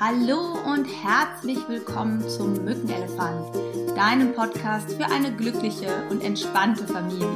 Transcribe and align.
Hallo 0.00 0.58
und 0.66 0.86
herzlich 0.86 1.58
willkommen 1.68 2.28
zum 2.28 2.64
Mückenelefant, 2.64 3.54
deinem 3.94 4.34
Podcast 4.34 4.92
für 4.92 5.06
eine 5.06 5.32
glückliche 5.32 5.86
und 6.10 6.24
entspannte 6.24 6.84
Familie. 6.84 7.28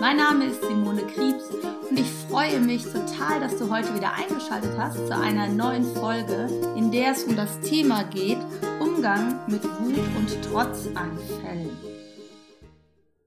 Mein 0.00 0.16
Name 0.16 0.46
ist 0.46 0.62
Simone 0.62 1.02
Kriebs 1.02 1.44
und 1.88 1.96
ich 1.96 2.10
freue 2.28 2.58
mich 2.58 2.82
total, 2.82 3.38
dass 3.38 3.56
du 3.56 3.70
heute 3.70 3.94
wieder 3.94 4.14
eingeschaltet 4.14 4.76
hast 4.76 5.06
zu 5.06 5.16
einer 5.16 5.46
neuen 5.46 5.84
Folge, 5.94 6.48
in 6.76 6.90
der 6.90 7.12
es 7.12 7.22
um 7.22 7.36
das 7.36 7.60
Thema 7.60 8.02
geht, 8.02 8.38
Umgang 8.80 9.38
mit 9.46 9.62
Wut 9.62 10.00
und 10.16 10.42
Trotzanfällen. 10.42 11.91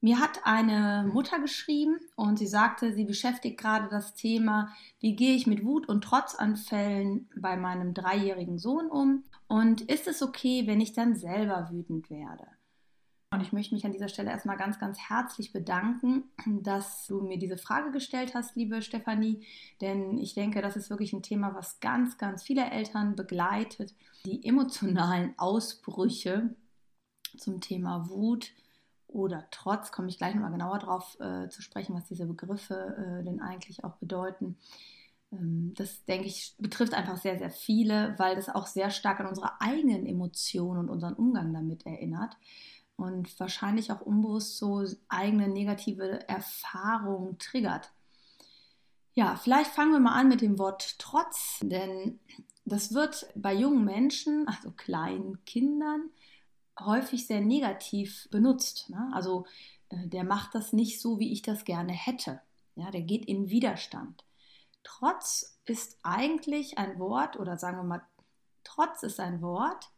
Mir 0.05 0.19
hat 0.19 0.41
eine 0.43 1.09
Mutter 1.11 1.39
geschrieben 1.39 1.97
und 2.15 2.37
sie 2.37 2.45
sagte, 2.45 2.93
sie 2.93 3.05
beschäftigt 3.05 3.57
gerade 3.57 3.87
das 3.89 4.13
Thema, 4.13 4.71
wie 4.99 5.15
gehe 5.15 5.35
ich 5.35 5.47
mit 5.47 5.65
Wut 5.65 5.89
und 5.89 6.03
Trotzanfällen 6.03 7.27
bei 7.35 7.57
meinem 7.57 7.95
dreijährigen 7.95 8.59
Sohn 8.59 8.85
um 8.91 9.23
und 9.47 9.81
ist 9.81 10.07
es 10.07 10.21
okay, 10.21 10.67
wenn 10.67 10.79
ich 10.79 10.93
dann 10.93 11.15
selber 11.15 11.69
wütend 11.71 12.11
werde? 12.11 12.45
Und 13.31 13.41
ich 13.41 13.51
möchte 13.51 13.73
mich 13.73 13.83
an 13.83 13.93
dieser 13.93 14.07
Stelle 14.07 14.29
erstmal 14.29 14.57
ganz, 14.57 14.77
ganz 14.77 14.99
herzlich 14.99 15.51
bedanken, 15.51 16.25
dass 16.45 17.07
du 17.07 17.23
mir 17.23 17.39
diese 17.39 17.57
Frage 17.57 17.89
gestellt 17.89 18.35
hast, 18.35 18.55
liebe 18.55 18.83
Stefanie, 18.83 19.43
denn 19.81 20.19
ich 20.19 20.35
denke, 20.35 20.61
das 20.61 20.75
ist 20.75 20.91
wirklich 20.91 21.13
ein 21.13 21.23
Thema, 21.23 21.55
was 21.55 21.79
ganz, 21.79 22.19
ganz 22.19 22.43
viele 22.43 22.69
Eltern 22.69 23.15
begleitet. 23.15 23.95
Die 24.27 24.45
emotionalen 24.45 25.33
Ausbrüche 25.39 26.55
zum 27.39 27.59
Thema 27.59 28.07
Wut, 28.07 28.51
oder 29.15 29.47
Trotz, 29.49 29.91
komme 29.91 30.09
ich 30.09 30.17
gleich 30.17 30.35
nochmal 30.35 30.51
genauer 30.51 30.79
drauf 30.79 31.17
äh, 31.19 31.47
zu 31.47 31.61
sprechen, 31.61 31.95
was 31.95 32.05
diese 32.05 32.25
Begriffe 32.25 33.19
äh, 33.19 33.23
denn 33.23 33.39
eigentlich 33.39 33.83
auch 33.83 33.95
bedeuten. 33.95 34.57
Ähm, 35.31 35.73
das, 35.77 36.03
denke 36.03 36.27
ich, 36.27 36.53
betrifft 36.59 36.93
einfach 36.93 37.17
sehr, 37.17 37.37
sehr 37.37 37.49
viele, 37.49 38.13
weil 38.17 38.35
das 38.35 38.49
auch 38.49 38.67
sehr 38.67 38.91
stark 38.91 39.21
an 39.21 39.27
unsere 39.27 39.61
eigenen 39.61 40.05
Emotionen 40.05 40.79
und 40.79 40.89
unseren 40.89 41.13
Umgang 41.13 41.53
damit 41.53 41.85
erinnert 41.85 42.35
und 42.97 43.39
wahrscheinlich 43.39 43.91
auch 43.91 44.01
unbewusst 44.01 44.57
so 44.57 44.83
eigene 45.07 45.47
negative 45.47 46.27
Erfahrungen 46.27 47.37
triggert. 47.39 47.91
Ja, 49.13 49.37
vielleicht 49.37 49.71
fangen 49.71 49.93
wir 49.93 49.99
mal 49.99 50.19
an 50.19 50.27
mit 50.27 50.41
dem 50.41 50.59
Wort 50.59 50.99
Trotz, 50.99 51.59
denn 51.61 52.19
das 52.65 52.93
wird 52.93 53.27
bei 53.35 53.53
jungen 53.53 53.85
Menschen, 53.85 54.45
also 54.47 54.71
kleinen 54.71 55.43
Kindern, 55.45 56.09
häufig 56.79 57.27
sehr 57.27 57.41
negativ 57.41 58.27
benutzt. 58.31 58.89
Ne? 58.89 59.11
Also 59.13 59.45
äh, 59.89 60.07
der 60.07 60.23
macht 60.23 60.55
das 60.55 60.73
nicht 60.73 61.01
so, 61.01 61.19
wie 61.19 61.31
ich 61.31 61.41
das 61.41 61.65
gerne 61.65 61.93
hätte. 61.93 62.41
Ja, 62.75 62.91
der 62.91 63.01
geht 63.01 63.25
in 63.25 63.49
Widerstand. 63.49 64.23
Trotz 64.83 65.57
ist 65.65 65.97
eigentlich 66.03 66.77
ein 66.77 66.99
Wort, 66.99 67.39
oder 67.39 67.57
sagen 67.57 67.77
wir 67.77 67.83
mal, 67.83 68.01
Trotz 68.65 69.03
ist 69.03 69.21
ein 69.21 69.41
Wort, 69.41 69.89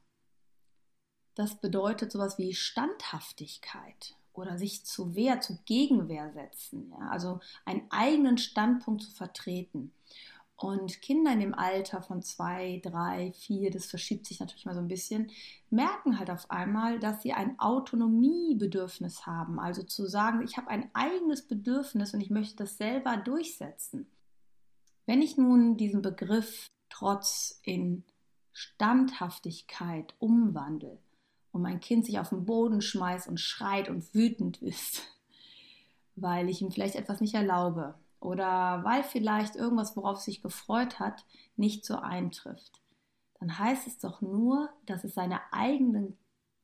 das 1.34 1.56
bedeutet 1.56 2.11
sowas 2.11 2.38
wie 2.38 2.53
Standhaftigkeit 2.53 4.16
oder 4.34 4.59
sich 4.59 4.86
zu 4.86 5.16
Wehr, 5.16 5.41
zu 5.41 5.58
Gegenwehr 5.66 6.31
setzen. 6.31 6.91
Ja? 6.91 7.09
Also 7.09 7.39
einen 7.66 7.89
eigenen 7.89 8.38
Standpunkt 8.38 9.02
zu 9.02 9.12
vertreten. 9.12 9.94
Und 10.58 11.03
Kinder 11.03 11.31
in 11.33 11.39
dem 11.39 11.53
Alter 11.53 12.02
von 12.02 12.23
zwei, 12.23 12.81
drei, 12.83 13.31
vier, 13.33 13.69
das 13.69 13.86
verschiebt 13.86 14.25
sich 14.25 14.39
natürlich 14.39 14.66
mal 14.66 14.73
so 14.73 14.80
ein 14.80 14.88
bisschen, 14.88 15.30
merken 15.69 16.17
halt 16.17 16.31
auf 16.31 16.50
einmal, 16.50 17.00
dass 17.00 17.22
sie 17.22 17.31
ein 17.31 17.59
Autonomiebedürfnis 17.59 19.28
haben. 19.28 19.59
Also 19.59 19.83
zu 19.83 20.08
sagen, 20.08 20.41
ich 20.44 20.58
habe 20.58 20.69
ein 20.69 20.89
eigenes 20.94 21.47
Bedürfnis 21.47 22.16
und 22.16 22.22
ich 22.22 22.31
möchte 22.31 22.55
das 22.55 22.78
selber 22.78 23.17
durchsetzen. 23.17 24.08
Wenn 25.05 25.22
ich 25.22 25.38
nun 25.38 25.78
diesen 25.78 26.02
Begriff 26.02 26.72
Trotz 26.89 27.59
in 27.63 28.03
Standhaftigkeit 28.52 30.16
umwandle 30.17 30.97
und 31.52 31.61
mein 31.61 31.80
Kind 31.80 32.05
sich 32.05 32.17
auf 32.17 32.30
den 32.30 32.45
Boden 32.45 32.81
schmeißt 32.81 33.28
und 33.28 33.39
schreit 33.39 33.89
und 33.89 34.11
wütend 34.16 34.58
ist, 34.63 35.03
weil 36.16 36.50
ich 36.50 36.63
ihm 36.63 36.72
vielleicht 36.72 36.96
etwas 36.96 37.22
nicht 37.22 37.35
erlaube, 37.35 37.94
oder 38.19 38.83
weil 38.83 39.03
vielleicht 39.03 39.55
irgendwas, 39.55 39.95
worauf 39.95 40.19
sich 40.19 40.41
gefreut 40.41 41.00
hat, 41.00 41.25
nicht 41.55 41.85
so 41.85 41.97
eintrifft, 41.97 42.81
dann 43.39 43.59
heißt 43.59 43.88
es 43.88 44.00
doch 44.00 44.22
nur, 44.22 44.69
dass 44.85 45.03
es 45.03 45.13
seine 45.13 45.41
eigenen 45.51 46.17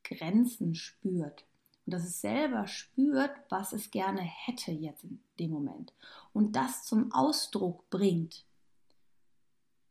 Grenzen 0.03 0.75
spürt. 0.75 1.45
Und 1.85 1.93
dass 1.93 2.03
es 2.03 2.21
selber 2.21 2.67
spürt, 2.67 3.31
was 3.49 3.73
es 3.73 3.91
gerne 3.91 4.21
hätte 4.21 4.71
jetzt 4.71 5.03
in 5.03 5.19
dem 5.39 5.51
Moment. 5.51 5.93
Und 6.31 6.55
das 6.55 6.83
zum 6.83 7.11
Ausdruck 7.11 7.89
bringt. 7.89 8.45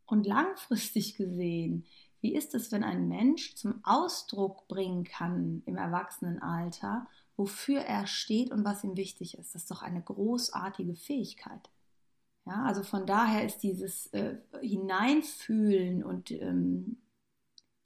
Und 0.07 0.27
langfristig 0.27 1.17
gesehen, 1.17 1.87
wie 2.21 2.35
ist 2.35 2.55
es, 2.55 2.73
wenn 2.73 2.85
ein 2.85 3.09
Mensch 3.09 3.55
zum 3.57 3.85
Ausdruck 3.85 4.69
bringen 4.69 5.05
kann 5.05 5.63
im 5.67 5.77
Erwachsenenalter, 5.77 7.07
wofür 7.37 7.81
er 7.81 8.07
steht 8.07 8.51
und 8.51 8.65
was 8.65 8.85
ihm 8.85 8.97
wichtig 8.97 9.39
ist. 9.39 9.55
Das 9.55 9.63
ist 9.63 9.71
doch 9.71 9.83
eine 9.83 10.03
großartige 10.03 10.95
Fähigkeit. 10.95 11.71
Ja, 12.45 12.65
also 12.65 12.83
von 12.83 13.07
daher 13.07 13.45
ist 13.45 13.59
dieses 13.63 14.07
äh, 14.09 14.37
Hineinfühlen 14.61 16.03
und 16.03 16.31
ähm, 16.33 16.99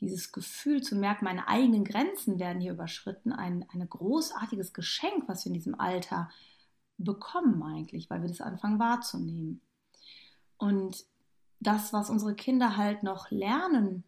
dieses 0.01 0.33
Gefühl 0.33 0.83
zu 0.83 0.97
merken, 0.97 1.25
meine 1.25 1.49
eigenen 1.49 1.85
Grenzen 1.85 2.39
werden 2.39 2.61
hier 2.61 2.73
überschritten, 2.73 3.33
ein, 3.33 3.67
ein 3.73 3.89
großartiges 3.89 4.73
Geschenk, 4.73 5.25
was 5.27 5.45
wir 5.45 5.51
in 5.51 5.55
diesem 5.55 5.79
Alter 5.79 6.31
bekommen 6.99 7.63
eigentlich, 7.63 8.09
weil 8.09 8.23
wir 8.23 8.29
das 8.29 8.41
anfangen 8.41 8.79
wahrzunehmen. 8.79 9.61
Und 10.59 11.05
das, 11.61 11.93
was 11.93 12.11
unsere 12.11 12.35
Kinder 12.35 12.77
halt 12.77 13.03
noch 13.03 13.31
lernen, 13.31 14.05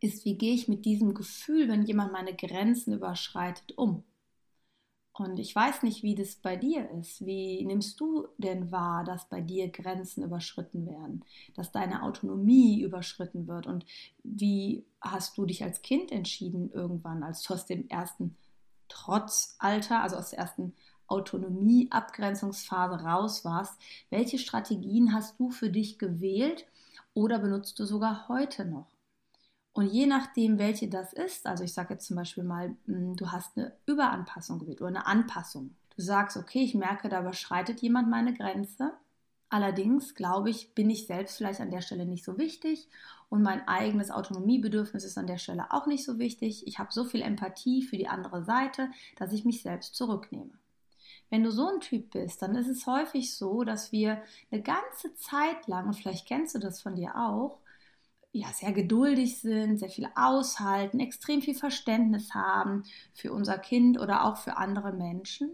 ist, 0.00 0.24
wie 0.24 0.36
gehe 0.36 0.54
ich 0.54 0.68
mit 0.68 0.84
diesem 0.84 1.14
Gefühl, 1.14 1.68
wenn 1.68 1.84
jemand 1.84 2.12
meine 2.12 2.34
Grenzen 2.34 2.92
überschreitet, 2.92 3.76
um. 3.76 4.04
Und 5.16 5.38
ich 5.38 5.54
weiß 5.54 5.84
nicht, 5.84 6.02
wie 6.02 6.16
das 6.16 6.34
bei 6.34 6.56
dir 6.56 6.90
ist. 6.90 7.24
Wie 7.24 7.64
nimmst 7.64 8.00
du 8.00 8.26
denn 8.36 8.72
wahr, 8.72 9.04
dass 9.04 9.28
bei 9.28 9.40
dir 9.40 9.68
Grenzen 9.68 10.24
überschritten 10.24 10.86
werden, 10.86 11.24
dass 11.54 11.70
deine 11.70 12.02
Autonomie 12.02 12.80
überschritten 12.80 13.46
wird? 13.46 13.68
Und 13.68 13.86
wie 14.24 14.84
hast 15.00 15.38
du 15.38 15.46
dich 15.46 15.62
als 15.62 15.82
Kind 15.82 16.10
entschieden 16.10 16.72
irgendwann, 16.72 17.22
als 17.22 17.44
du 17.44 17.54
aus 17.54 17.64
dem 17.64 17.88
ersten 17.88 18.36
Trotzalter, 18.88 20.02
also 20.02 20.16
aus 20.16 20.30
der 20.30 20.40
ersten 20.40 20.74
Autonomie-Abgrenzungsphase 21.06 23.04
raus 23.04 23.44
warst? 23.44 23.80
Welche 24.10 24.40
Strategien 24.40 25.14
hast 25.14 25.38
du 25.38 25.50
für 25.50 25.70
dich 25.70 26.00
gewählt 26.00 26.66
oder 27.14 27.38
benutzt 27.38 27.78
du 27.78 27.84
sogar 27.84 28.26
heute 28.26 28.64
noch? 28.64 28.93
Und 29.74 29.86
je 29.86 30.06
nachdem, 30.06 30.58
welche 30.58 30.88
das 30.88 31.12
ist, 31.12 31.46
also 31.46 31.64
ich 31.64 31.74
sage 31.74 31.94
jetzt 31.94 32.06
zum 32.06 32.16
Beispiel 32.16 32.44
mal, 32.44 32.76
hm, 32.86 33.16
du 33.16 33.32
hast 33.32 33.56
eine 33.58 33.72
Überanpassung 33.86 34.60
gewählt 34.60 34.80
oder 34.80 34.88
eine 34.88 35.06
Anpassung. 35.06 35.74
Du 35.96 36.02
sagst, 36.02 36.36
okay, 36.36 36.62
ich 36.62 36.74
merke, 36.74 37.08
da 37.08 37.20
überschreitet 37.20 37.82
jemand 37.82 38.08
meine 38.08 38.34
Grenze. 38.34 38.92
Allerdings, 39.48 40.14
glaube 40.14 40.50
ich, 40.50 40.74
bin 40.74 40.90
ich 40.90 41.06
selbst 41.06 41.36
vielleicht 41.36 41.60
an 41.60 41.70
der 41.70 41.80
Stelle 41.80 42.06
nicht 42.06 42.24
so 42.24 42.38
wichtig 42.38 42.88
und 43.28 43.42
mein 43.42 43.66
eigenes 43.66 44.12
Autonomiebedürfnis 44.12 45.04
ist 45.04 45.18
an 45.18 45.26
der 45.26 45.38
Stelle 45.38 45.72
auch 45.72 45.86
nicht 45.86 46.04
so 46.04 46.20
wichtig. 46.20 46.66
Ich 46.68 46.78
habe 46.78 46.92
so 46.92 47.04
viel 47.04 47.20
Empathie 47.20 47.82
für 47.82 47.96
die 47.96 48.08
andere 48.08 48.44
Seite, 48.44 48.90
dass 49.16 49.32
ich 49.32 49.44
mich 49.44 49.62
selbst 49.62 49.96
zurücknehme. 49.96 50.52
Wenn 51.30 51.42
du 51.42 51.50
so 51.50 51.66
ein 51.66 51.80
Typ 51.80 52.12
bist, 52.12 52.42
dann 52.42 52.54
ist 52.54 52.68
es 52.68 52.86
häufig 52.86 53.34
so, 53.34 53.64
dass 53.64 53.90
wir 53.90 54.22
eine 54.52 54.62
ganze 54.62 55.14
Zeit 55.16 55.66
lang, 55.66 55.86
und 55.86 55.94
vielleicht 55.94 56.28
kennst 56.28 56.54
du 56.54 56.60
das 56.60 56.80
von 56.80 56.94
dir 56.94 57.16
auch, 57.16 57.58
ja, 58.34 58.48
sehr 58.52 58.72
geduldig 58.72 59.40
sind, 59.40 59.78
sehr 59.78 59.88
viel 59.88 60.08
aushalten, 60.16 60.98
extrem 60.98 61.40
viel 61.40 61.54
Verständnis 61.54 62.34
haben 62.34 62.82
für 63.14 63.32
unser 63.32 63.58
Kind 63.58 63.98
oder 63.98 64.24
auch 64.24 64.38
für 64.38 64.56
andere 64.56 64.92
Menschen 64.92 65.52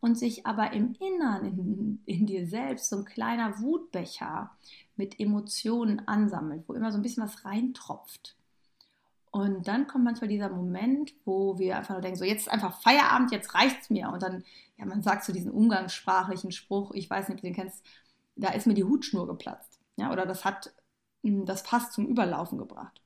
und 0.00 0.18
sich 0.18 0.44
aber 0.46 0.74
im 0.74 0.94
Innern, 1.00 1.46
in, 1.46 2.02
in 2.04 2.26
dir 2.26 2.46
selbst, 2.46 2.90
so 2.90 2.98
ein 2.98 3.06
kleiner 3.06 3.58
Wutbecher 3.60 4.50
mit 4.94 5.18
Emotionen 5.18 6.06
ansammelt, 6.06 6.68
wo 6.68 6.74
immer 6.74 6.92
so 6.92 6.98
ein 6.98 7.02
bisschen 7.02 7.24
was 7.24 7.46
reintropft. 7.46 8.36
Und 9.30 9.66
dann 9.66 9.86
kommt 9.86 10.04
manchmal 10.04 10.28
dieser 10.28 10.50
Moment, 10.50 11.14
wo 11.24 11.58
wir 11.58 11.78
einfach 11.78 11.94
nur 11.94 12.02
denken, 12.02 12.18
so 12.18 12.26
jetzt 12.26 12.42
ist 12.42 12.52
einfach 12.52 12.78
Feierabend, 12.82 13.32
jetzt 13.32 13.54
reicht 13.54 13.82
es 13.82 13.90
mir. 13.90 14.10
Und 14.10 14.22
dann, 14.22 14.44
ja, 14.76 14.84
man 14.84 15.02
sagt 15.02 15.24
so 15.24 15.32
diesen 15.32 15.50
umgangssprachlichen 15.50 16.52
Spruch, 16.52 16.90
ich 16.92 17.08
weiß 17.08 17.28
nicht, 17.28 17.36
ob 17.36 17.40
du 17.40 17.46
den 17.46 17.54
kennst, 17.54 17.82
da 18.36 18.50
ist 18.50 18.66
mir 18.66 18.74
die 18.74 18.84
Hutschnur 18.84 19.26
geplatzt. 19.26 19.80
Ja, 19.96 20.12
oder 20.12 20.26
das 20.26 20.44
hat 20.44 20.72
das 21.22 21.62
Fass 21.62 21.90
zum 21.90 22.06
Überlaufen 22.06 22.58
gebracht. 22.58 23.00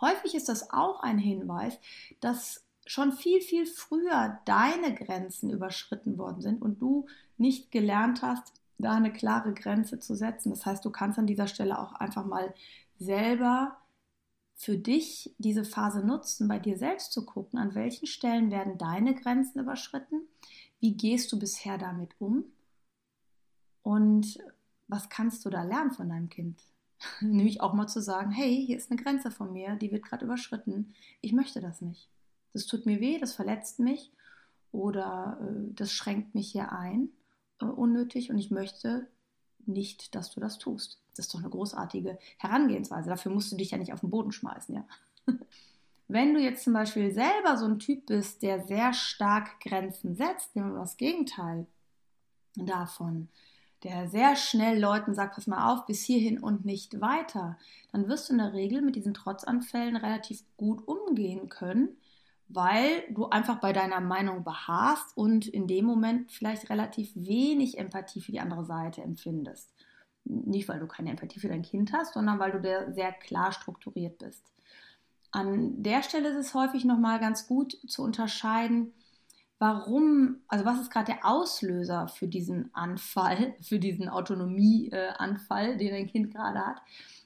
Häufig 0.00 0.34
ist 0.34 0.48
das 0.48 0.70
auch 0.70 1.00
ein 1.00 1.18
Hinweis, 1.18 1.78
dass 2.20 2.64
schon 2.86 3.12
viel, 3.12 3.40
viel 3.40 3.66
früher 3.66 4.38
deine 4.44 4.94
Grenzen 4.94 5.50
überschritten 5.50 6.18
worden 6.18 6.40
sind 6.40 6.62
und 6.62 6.80
du 6.80 7.06
nicht 7.36 7.70
gelernt 7.70 8.22
hast, 8.22 8.52
da 8.78 8.92
eine 8.92 9.12
klare 9.12 9.54
Grenze 9.54 9.98
zu 9.98 10.14
setzen. 10.14 10.50
Das 10.50 10.66
heißt, 10.66 10.84
du 10.84 10.90
kannst 10.90 11.18
an 11.18 11.26
dieser 11.26 11.48
Stelle 11.48 11.78
auch 11.78 11.92
einfach 11.94 12.24
mal 12.24 12.54
selber 12.98 13.76
für 14.54 14.78
dich 14.78 15.34
diese 15.38 15.64
Phase 15.64 16.00
nutzen, 16.00 16.48
bei 16.48 16.58
dir 16.58 16.78
selbst 16.78 17.12
zu 17.12 17.26
gucken, 17.26 17.58
an 17.58 17.74
welchen 17.74 18.06
Stellen 18.06 18.50
werden 18.50 18.78
deine 18.78 19.14
Grenzen 19.14 19.60
überschritten, 19.60 20.22
wie 20.80 20.96
gehst 20.96 21.32
du 21.32 21.38
bisher 21.38 21.78
damit 21.78 22.14
um 22.18 22.44
und 23.82 24.38
was 24.88 25.08
kannst 25.08 25.44
du 25.44 25.50
da 25.50 25.62
lernen 25.62 25.90
von 25.90 26.08
deinem 26.08 26.28
Kind? 26.28 26.62
Nämlich 27.20 27.60
auch 27.60 27.72
mal 27.72 27.86
zu 27.86 28.00
sagen, 28.00 28.30
hey, 28.30 28.64
hier 28.66 28.76
ist 28.76 28.90
eine 28.90 29.02
Grenze 29.02 29.30
von 29.30 29.52
mir, 29.52 29.76
die 29.76 29.92
wird 29.92 30.04
gerade 30.04 30.24
überschritten. 30.24 30.94
Ich 31.20 31.32
möchte 31.32 31.60
das 31.60 31.80
nicht. 31.80 32.08
Das 32.52 32.66
tut 32.66 32.86
mir 32.86 33.00
weh, 33.00 33.18
das 33.18 33.34
verletzt 33.34 33.80
mich 33.80 34.12
oder 34.72 35.38
äh, 35.40 35.74
das 35.74 35.92
schränkt 35.92 36.34
mich 36.34 36.50
hier 36.50 36.72
ein 36.72 37.10
äh, 37.60 37.66
unnötig 37.66 38.30
und 38.30 38.38
ich 38.38 38.50
möchte 38.50 39.08
nicht, 39.66 40.14
dass 40.14 40.32
du 40.32 40.40
das 40.40 40.58
tust. 40.58 41.00
Das 41.10 41.26
ist 41.26 41.34
doch 41.34 41.40
eine 41.40 41.50
großartige 41.50 42.18
Herangehensweise. 42.38 43.08
Dafür 43.08 43.32
musst 43.32 43.50
du 43.52 43.56
dich 43.56 43.72
ja 43.72 43.78
nicht 43.78 43.92
auf 43.92 44.00
den 44.00 44.10
Boden 44.10 44.32
schmeißen, 44.32 44.74
ja. 44.74 44.86
Wenn 46.08 46.34
du 46.34 46.40
jetzt 46.40 46.62
zum 46.62 46.72
Beispiel 46.72 47.10
selber 47.12 47.56
so 47.56 47.66
ein 47.66 47.80
Typ 47.80 48.06
bist, 48.06 48.42
der 48.42 48.64
sehr 48.64 48.92
stark 48.92 49.58
Grenzen 49.60 50.14
setzt, 50.14 50.54
nehmen 50.54 50.72
wir 50.72 50.78
das 50.78 50.96
Gegenteil 50.96 51.66
davon, 52.54 53.28
der 53.86 54.08
sehr 54.08 54.34
schnell 54.34 54.80
Leuten 54.80 55.14
sagt, 55.14 55.36
pass 55.36 55.46
mal 55.46 55.72
auf, 55.72 55.86
bis 55.86 56.02
hierhin 56.02 56.42
und 56.42 56.64
nicht 56.64 57.00
weiter, 57.00 57.56
dann 57.92 58.08
wirst 58.08 58.28
du 58.28 58.32
in 58.32 58.40
der 58.40 58.52
Regel 58.52 58.82
mit 58.82 58.96
diesen 58.96 59.14
Trotzanfällen 59.14 59.94
relativ 59.94 60.42
gut 60.56 60.86
umgehen 60.88 61.48
können, 61.48 61.96
weil 62.48 63.04
du 63.10 63.28
einfach 63.28 63.60
bei 63.60 63.72
deiner 63.72 64.00
Meinung 64.00 64.42
beharrst 64.42 65.16
und 65.16 65.46
in 65.46 65.68
dem 65.68 65.84
Moment 65.84 66.32
vielleicht 66.32 66.68
relativ 66.68 67.12
wenig 67.14 67.78
Empathie 67.78 68.20
für 68.20 68.32
die 68.32 68.40
andere 68.40 68.64
Seite 68.64 69.02
empfindest. 69.02 69.72
Nicht, 70.24 70.68
weil 70.68 70.80
du 70.80 70.88
keine 70.88 71.10
Empathie 71.10 71.38
für 71.38 71.48
dein 71.48 71.62
Kind 71.62 71.92
hast, 71.92 72.14
sondern 72.14 72.40
weil 72.40 72.50
du 72.50 72.92
sehr 72.92 73.12
klar 73.12 73.52
strukturiert 73.52 74.18
bist. 74.18 74.52
An 75.30 75.80
der 75.80 76.02
Stelle 76.02 76.30
ist 76.30 76.36
es 76.48 76.54
häufig 76.54 76.84
nochmal 76.84 77.20
ganz 77.20 77.46
gut 77.46 77.78
zu 77.86 78.02
unterscheiden, 78.02 78.92
warum, 79.58 80.38
also 80.48 80.64
was 80.64 80.80
ist 80.80 80.90
gerade 80.90 81.12
der 81.12 81.24
Auslöser 81.24 82.08
für 82.08 82.28
diesen 82.28 82.74
Anfall, 82.74 83.54
für 83.62 83.78
diesen 83.78 84.08
Autonomieanfall, 84.08 85.76
den 85.76 85.90
dein 85.90 86.08
Kind 86.08 86.32
gerade 86.32 86.58
hat. 86.58 86.82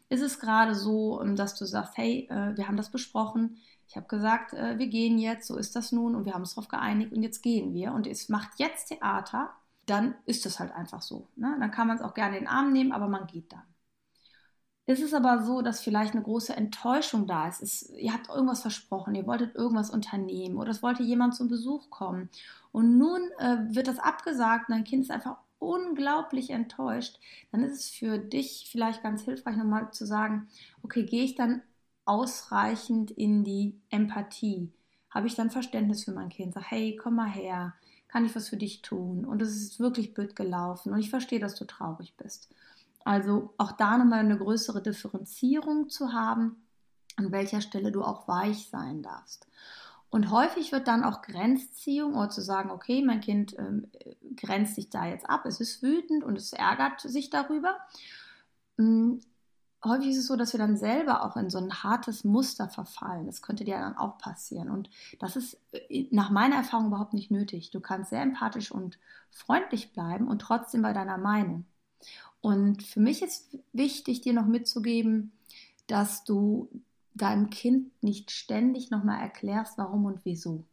Ist 0.08 0.22
es 0.22 0.40
gerade 0.40 0.74
so, 0.74 1.22
ähm, 1.22 1.36
dass 1.36 1.54
du 1.54 1.64
sagst, 1.64 1.96
hey, 1.96 2.28
äh, 2.30 2.56
wir 2.56 2.66
haben 2.66 2.76
das 2.76 2.90
besprochen, 2.90 3.58
ich 3.90 3.96
habe 3.96 4.06
gesagt, 4.06 4.52
äh, 4.54 4.78
wir 4.78 4.86
gehen 4.86 5.18
jetzt, 5.18 5.48
so 5.48 5.56
ist 5.56 5.74
das 5.74 5.90
nun 5.90 6.14
und 6.14 6.24
wir 6.24 6.34
haben 6.34 6.42
uns 6.42 6.54
darauf 6.54 6.68
geeinigt 6.68 7.12
und 7.12 7.22
jetzt 7.22 7.42
gehen 7.42 7.74
wir 7.74 7.92
und 7.92 8.06
es 8.06 8.28
macht 8.28 8.50
jetzt 8.58 8.88
Theater, 8.88 9.50
dann 9.86 10.14
ist 10.26 10.46
das 10.46 10.60
halt 10.60 10.72
einfach 10.72 11.02
so. 11.02 11.26
Ne? 11.34 11.56
Dann 11.58 11.72
kann 11.72 11.88
man 11.88 11.96
es 11.96 12.02
auch 12.02 12.14
gerne 12.14 12.38
in 12.38 12.44
den 12.44 12.52
Arm 12.52 12.72
nehmen, 12.72 12.92
aber 12.92 13.08
man 13.08 13.26
geht 13.26 13.52
dann. 13.52 13.64
Ist 14.90 15.04
es 15.04 15.14
aber 15.14 15.44
so, 15.44 15.62
dass 15.62 15.82
vielleicht 15.82 16.14
eine 16.14 16.24
große 16.24 16.56
Enttäuschung 16.56 17.28
da 17.28 17.46
ist? 17.46 17.62
ist 17.62 17.90
ihr 17.96 18.12
habt 18.12 18.28
irgendwas 18.28 18.62
versprochen, 18.62 19.14
ihr 19.14 19.24
wolltet 19.24 19.54
irgendwas 19.54 19.88
unternehmen 19.88 20.56
oder 20.56 20.72
es 20.72 20.82
wollte 20.82 21.04
jemand 21.04 21.36
zum 21.36 21.48
Besuch 21.48 21.90
kommen 21.90 22.28
und 22.72 22.98
nun 22.98 23.20
äh, 23.38 23.58
wird 23.72 23.86
das 23.86 24.00
abgesagt 24.00 24.68
und 24.68 24.74
dein 24.74 24.82
Kind 24.82 25.04
ist 25.04 25.12
einfach 25.12 25.36
unglaublich 25.60 26.50
enttäuscht, 26.50 27.20
dann 27.52 27.62
ist 27.62 27.74
es 27.74 27.88
für 27.88 28.18
dich 28.18 28.68
vielleicht 28.68 29.00
ganz 29.04 29.22
hilfreich, 29.22 29.56
nochmal 29.56 29.92
zu 29.92 30.06
sagen, 30.06 30.48
okay, 30.82 31.04
gehe 31.04 31.22
ich 31.22 31.36
dann 31.36 31.62
ausreichend 32.04 33.12
in 33.12 33.44
die 33.44 33.78
Empathie? 33.90 34.72
Habe 35.08 35.28
ich 35.28 35.36
dann 35.36 35.52
Verständnis 35.52 36.02
für 36.02 36.12
mein 36.12 36.30
Kind? 36.30 36.54
Sag, 36.54 36.68
hey, 36.68 36.96
komm 37.00 37.14
mal 37.14 37.30
her, 37.30 37.74
kann 38.08 38.24
ich 38.24 38.34
was 38.34 38.48
für 38.48 38.56
dich 38.56 38.82
tun? 38.82 39.24
Und 39.24 39.40
es 39.40 39.54
ist 39.54 39.78
wirklich 39.78 40.14
blöd 40.14 40.34
gelaufen 40.34 40.92
und 40.92 40.98
ich 40.98 41.10
verstehe, 41.10 41.38
dass 41.38 41.54
du 41.54 41.64
traurig 41.64 42.14
bist. 42.16 42.48
Also 43.04 43.54
auch 43.56 43.72
da 43.72 43.96
nochmal 43.98 44.20
eine 44.20 44.38
größere 44.38 44.82
Differenzierung 44.82 45.88
zu 45.88 46.12
haben, 46.12 46.56
an 47.16 47.32
welcher 47.32 47.60
Stelle 47.60 47.92
du 47.92 48.02
auch 48.02 48.28
weich 48.28 48.68
sein 48.68 49.02
darfst. 49.02 49.46
Und 50.10 50.30
häufig 50.32 50.72
wird 50.72 50.88
dann 50.88 51.04
auch 51.04 51.22
Grenzziehung 51.22 52.16
oder 52.16 52.30
zu 52.30 52.40
sagen, 52.40 52.70
okay, 52.70 53.02
mein 53.02 53.20
Kind 53.20 53.56
ähm, 53.58 53.88
grenzt 54.36 54.74
sich 54.74 54.90
da 54.90 55.06
jetzt 55.06 55.28
ab, 55.30 55.46
es 55.46 55.60
ist 55.60 55.82
wütend 55.82 56.24
und 56.24 56.36
es 56.36 56.52
ärgert 56.52 57.00
sich 57.00 57.30
darüber. 57.30 57.76
Ähm, 58.76 59.20
häufig 59.84 60.08
ist 60.08 60.18
es 60.18 60.26
so, 60.26 60.34
dass 60.34 60.52
wir 60.52 60.58
dann 60.58 60.76
selber 60.76 61.24
auch 61.24 61.36
in 61.36 61.48
so 61.48 61.58
ein 61.58 61.84
hartes 61.84 62.24
Muster 62.24 62.68
verfallen. 62.68 63.26
Das 63.26 63.40
könnte 63.40 63.64
dir 63.64 63.78
dann 63.78 63.96
auch 63.96 64.18
passieren. 64.18 64.68
Und 64.68 64.90
das 65.20 65.36
ist 65.36 65.60
äh, 65.72 66.08
nach 66.10 66.30
meiner 66.30 66.56
Erfahrung 66.56 66.88
überhaupt 66.88 67.14
nicht 67.14 67.30
nötig. 67.30 67.70
Du 67.70 67.80
kannst 67.80 68.10
sehr 68.10 68.22
empathisch 68.22 68.72
und 68.72 68.98
freundlich 69.30 69.92
bleiben 69.92 70.26
und 70.26 70.40
trotzdem 70.40 70.82
bei 70.82 70.92
deiner 70.92 71.18
Meinung. 71.18 71.66
Und 72.40 72.82
für 72.82 73.00
mich 73.00 73.22
ist 73.22 73.58
wichtig, 73.72 74.22
dir 74.22 74.32
noch 74.32 74.46
mitzugeben, 74.46 75.32
dass 75.86 76.24
du 76.24 76.68
deinem 77.14 77.50
Kind 77.50 77.90
nicht 78.02 78.30
ständig 78.30 78.90
nochmal 78.90 79.20
erklärst, 79.20 79.76
warum 79.78 80.04
und 80.06 80.24
wieso. 80.24 80.64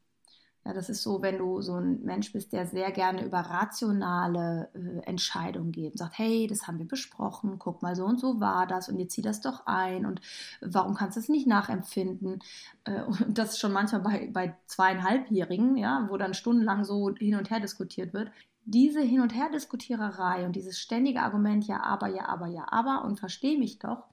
Ja, 0.67 0.73
das 0.73 0.89
ist 0.89 1.01
so, 1.01 1.21
wenn 1.21 1.37
du 1.37 1.61
so 1.61 1.75
ein 1.75 2.03
Mensch 2.03 2.33
bist, 2.33 2.51
der 2.51 2.67
sehr 2.67 2.91
gerne 2.91 3.23
über 3.25 3.39
rationale 3.39 4.69
äh, 4.73 4.99
Entscheidungen 5.05 5.71
geht 5.71 5.93
und 5.93 5.97
sagt, 5.97 6.17
hey, 6.17 6.45
das 6.45 6.67
haben 6.67 6.77
wir 6.77 6.85
besprochen, 6.85 7.57
guck 7.57 7.81
mal, 7.81 7.95
so 7.95 8.03
und 8.03 8.19
so 8.19 8.41
war 8.41 8.67
das 8.67 8.89
und 8.89 8.99
jetzt 8.99 9.13
zieh 9.13 9.21
das 9.21 9.39
doch 9.39 9.65
ein 9.65 10.05
und 10.05 10.19
warum 10.59 10.93
kannst 10.93 11.15
du 11.15 11.21
es 11.21 11.29
nicht 11.29 11.47
nachempfinden? 11.47 12.43
Äh, 12.83 13.01
und 13.03 13.37
das 13.37 13.59
schon 13.59 13.71
manchmal 13.71 14.01
bei, 14.01 14.29
bei 14.33 14.57
zweieinhalbjährigen, 14.65 15.77
ja, 15.77 16.05
wo 16.09 16.17
dann 16.17 16.33
stundenlang 16.33 16.83
so 16.83 17.15
hin 17.15 17.35
und 17.35 17.49
her 17.49 17.61
diskutiert 17.61 18.13
wird 18.13 18.29
diese 18.67 19.01
Hin- 19.01 19.21
und 19.21 19.33
Herdiskutiererei 19.33 20.45
und 20.45 20.55
dieses 20.55 20.77
ständige 20.77 21.21
Argument, 21.21 21.65
ja, 21.65 21.81
aber, 21.83 22.09
ja, 22.09 22.27
aber, 22.27 22.47
ja, 22.47 22.65
aber 22.69 23.05
und 23.05 23.19
verstehe 23.19 23.57
mich 23.57 23.79
doch, 23.79 24.03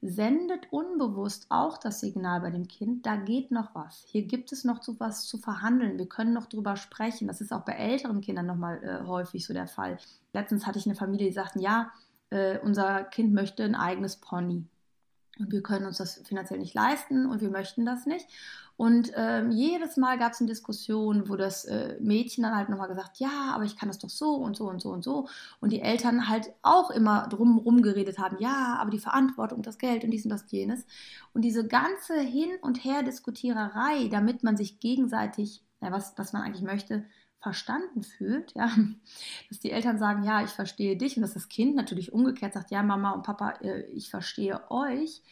sendet 0.00 0.72
unbewusst 0.72 1.46
auch 1.50 1.76
das 1.76 2.00
Signal 2.00 2.40
bei 2.40 2.50
dem 2.50 2.68
Kind, 2.68 3.04
da 3.04 3.16
geht 3.16 3.50
noch 3.50 3.74
was. 3.74 4.04
Hier 4.06 4.22
gibt 4.22 4.52
es 4.52 4.64
noch 4.64 4.78
zu 4.78 4.98
was 5.00 5.26
zu 5.26 5.38
verhandeln. 5.38 5.98
Wir 5.98 6.08
können 6.08 6.32
noch 6.32 6.46
drüber 6.46 6.76
sprechen. 6.76 7.28
Das 7.28 7.40
ist 7.40 7.52
auch 7.52 7.64
bei 7.64 7.72
älteren 7.72 8.20
Kindern 8.20 8.46
nochmal 8.46 8.82
äh, 8.82 9.06
häufig 9.06 9.44
so 9.44 9.52
der 9.52 9.66
Fall. 9.66 9.98
Letztens 10.32 10.66
hatte 10.66 10.78
ich 10.78 10.86
eine 10.86 10.94
Familie, 10.94 11.26
die 11.26 11.34
sagten, 11.34 11.60
ja, 11.60 11.90
äh, 12.30 12.58
unser 12.60 13.04
Kind 13.04 13.34
möchte 13.34 13.64
ein 13.64 13.74
eigenes 13.74 14.16
Pony. 14.16 14.64
Und 15.40 15.50
wir 15.52 15.62
können 15.62 15.86
uns 15.86 15.98
das 15.98 16.20
finanziell 16.24 16.58
nicht 16.58 16.74
leisten 16.74 17.26
und 17.26 17.40
wir 17.40 17.50
möchten 17.50 17.84
das 17.86 18.06
nicht. 18.06 18.26
Und 18.76 19.12
ähm, 19.14 19.50
jedes 19.50 19.98
Mal 19.98 20.16
gab 20.18 20.32
es 20.32 20.40
eine 20.40 20.48
Diskussion, 20.48 21.28
wo 21.28 21.36
das 21.36 21.66
äh, 21.66 21.98
Mädchen 22.00 22.44
dann 22.44 22.56
halt 22.56 22.70
nochmal 22.70 22.88
gesagt, 22.88 23.18
ja, 23.18 23.52
aber 23.54 23.64
ich 23.64 23.76
kann 23.76 23.90
das 23.90 23.98
doch 23.98 24.08
so 24.08 24.36
und 24.36 24.56
so 24.56 24.70
und 24.70 24.80
so 24.80 24.88
und 24.88 25.04
so. 25.04 25.28
Und 25.60 25.70
die 25.70 25.82
Eltern 25.82 26.30
halt 26.30 26.54
auch 26.62 26.90
immer 26.90 27.28
drum 27.28 27.82
geredet 27.82 28.18
haben, 28.18 28.38
ja, 28.38 28.78
aber 28.80 28.90
die 28.90 28.98
Verantwortung, 28.98 29.60
das 29.60 29.76
Geld 29.76 30.02
und 30.02 30.10
dies 30.10 30.24
und 30.24 30.30
das 30.30 30.50
jenes. 30.50 30.86
Und 31.34 31.42
diese 31.42 31.66
ganze 31.66 32.20
Hin- 32.20 32.58
und 32.62 32.82
Her-Diskutiererei, 32.82 34.08
damit 34.08 34.42
man 34.44 34.56
sich 34.56 34.80
gegenseitig, 34.80 35.62
ja, 35.82 35.92
was, 35.92 36.14
was 36.16 36.32
man 36.32 36.40
eigentlich 36.40 36.62
möchte, 36.62 37.04
verstanden 37.40 38.02
fühlt, 38.02 38.54
ja, 38.54 38.70
dass 39.48 39.60
die 39.60 39.70
Eltern 39.70 39.98
sagen, 39.98 40.22
ja, 40.22 40.44
ich 40.44 40.50
verstehe 40.50 40.96
dich 40.96 41.16
und 41.16 41.22
dass 41.22 41.34
das 41.34 41.48
Kind 41.48 41.74
natürlich 41.74 42.12
umgekehrt 42.12 42.54
sagt, 42.54 42.70
ja, 42.70 42.82
Mama 42.82 43.12
und 43.12 43.22
Papa, 43.22 43.50
äh, 43.62 43.82
ich 43.86 44.10
verstehe 44.10 44.70
euch, 44.70 45.22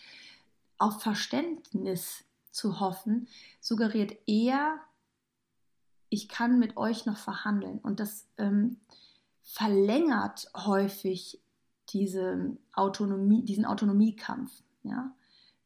auf 0.78 1.02
Verständnis 1.02 2.24
zu 2.50 2.80
hoffen, 2.80 3.28
suggeriert 3.60 4.16
eher, 4.26 4.78
ich 6.08 6.28
kann 6.28 6.58
mit 6.58 6.76
euch 6.76 7.04
noch 7.04 7.18
verhandeln. 7.18 7.78
Und 7.78 8.00
das 8.00 8.26
ähm, 8.38 8.78
verlängert 9.42 10.50
häufig 10.56 11.40
diese 11.90 12.56
Autonomie, 12.72 13.44
diesen 13.44 13.66
Autonomiekampf, 13.66 14.62
ja? 14.82 15.12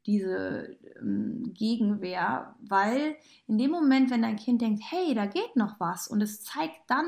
Diese 0.06 0.76
ähm, 1.00 1.52
Gegenwehr, 1.54 2.54
weil 2.61 3.16
in 3.47 3.59
dem 3.59 3.71
Moment, 3.71 4.11
wenn 4.11 4.23
dein 4.23 4.37
Kind 4.37 4.62
denkt, 4.62 4.82
hey, 4.90 5.14
da 5.14 5.26
geht 5.26 5.56
noch 5.56 5.78
was 5.80 6.09
und 6.09 6.21
es 6.21 6.42
zeigt 6.42 6.80
dann 6.88 7.06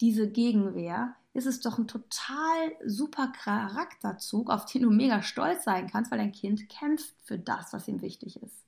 diese 0.00 0.28
Gegenwehr, 0.28 1.14
ist 1.34 1.46
es 1.46 1.60
doch 1.60 1.78
ein 1.78 1.88
total 1.88 2.72
super 2.84 3.28
Charakterzug, 3.28 4.50
auf 4.50 4.66
den 4.66 4.82
du 4.82 4.90
mega 4.90 5.22
stolz 5.22 5.64
sein 5.64 5.88
kannst, 5.90 6.10
weil 6.10 6.18
dein 6.18 6.32
Kind 6.32 6.68
kämpft 6.68 7.14
für 7.22 7.38
das, 7.38 7.72
was 7.72 7.88
ihm 7.88 8.02
wichtig 8.02 8.42
ist. 8.42 8.64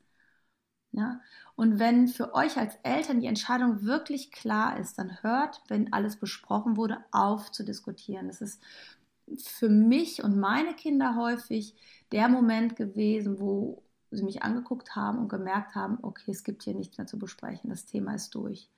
Ja? 0.92 1.20
Und 1.56 1.78
wenn 1.78 2.08
für 2.08 2.34
euch 2.34 2.56
als 2.56 2.76
Eltern 2.82 3.20
die 3.20 3.26
Entscheidung 3.26 3.82
wirklich 3.82 4.30
klar 4.30 4.78
ist, 4.78 4.98
dann 4.98 5.22
hört, 5.22 5.60
wenn 5.68 5.92
alles 5.92 6.16
besprochen 6.16 6.76
wurde, 6.76 7.04
auf 7.10 7.52
zu 7.52 7.64
diskutieren. 7.64 8.28
Das 8.28 8.40
ist 8.40 8.62
für 9.38 9.68
mich 9.68 10.22
und 10.22 10.38
meine 10.38 10.74
Kinder 10.74 11.16
häufig 11.16 11.74
der 12.14 12.28
Moment 12.28 12.76
gewesen, 12.76 13.40
wo 13.40 13.82
sie 14.12 14.22
mich 14.22 14.44
angeguckt 14.44 14.94
haben 14.94 15.18
und 15.18 15.28
gemerkt 15.28 15.74
haben, 15.74 15.98
okay, 16.02 16.30
es 16.30 16.44
gibt 16.44 16.62
hier 16.62 16.74
nichts 16.74 16.96
mehr 16.96 17.08
zu 17.08 17.18
besprechen, 17.18 17.70
das 17.70 17.86
Thema 17.86 18.14
ist 18.14 18.36
durch. 18.36 18.70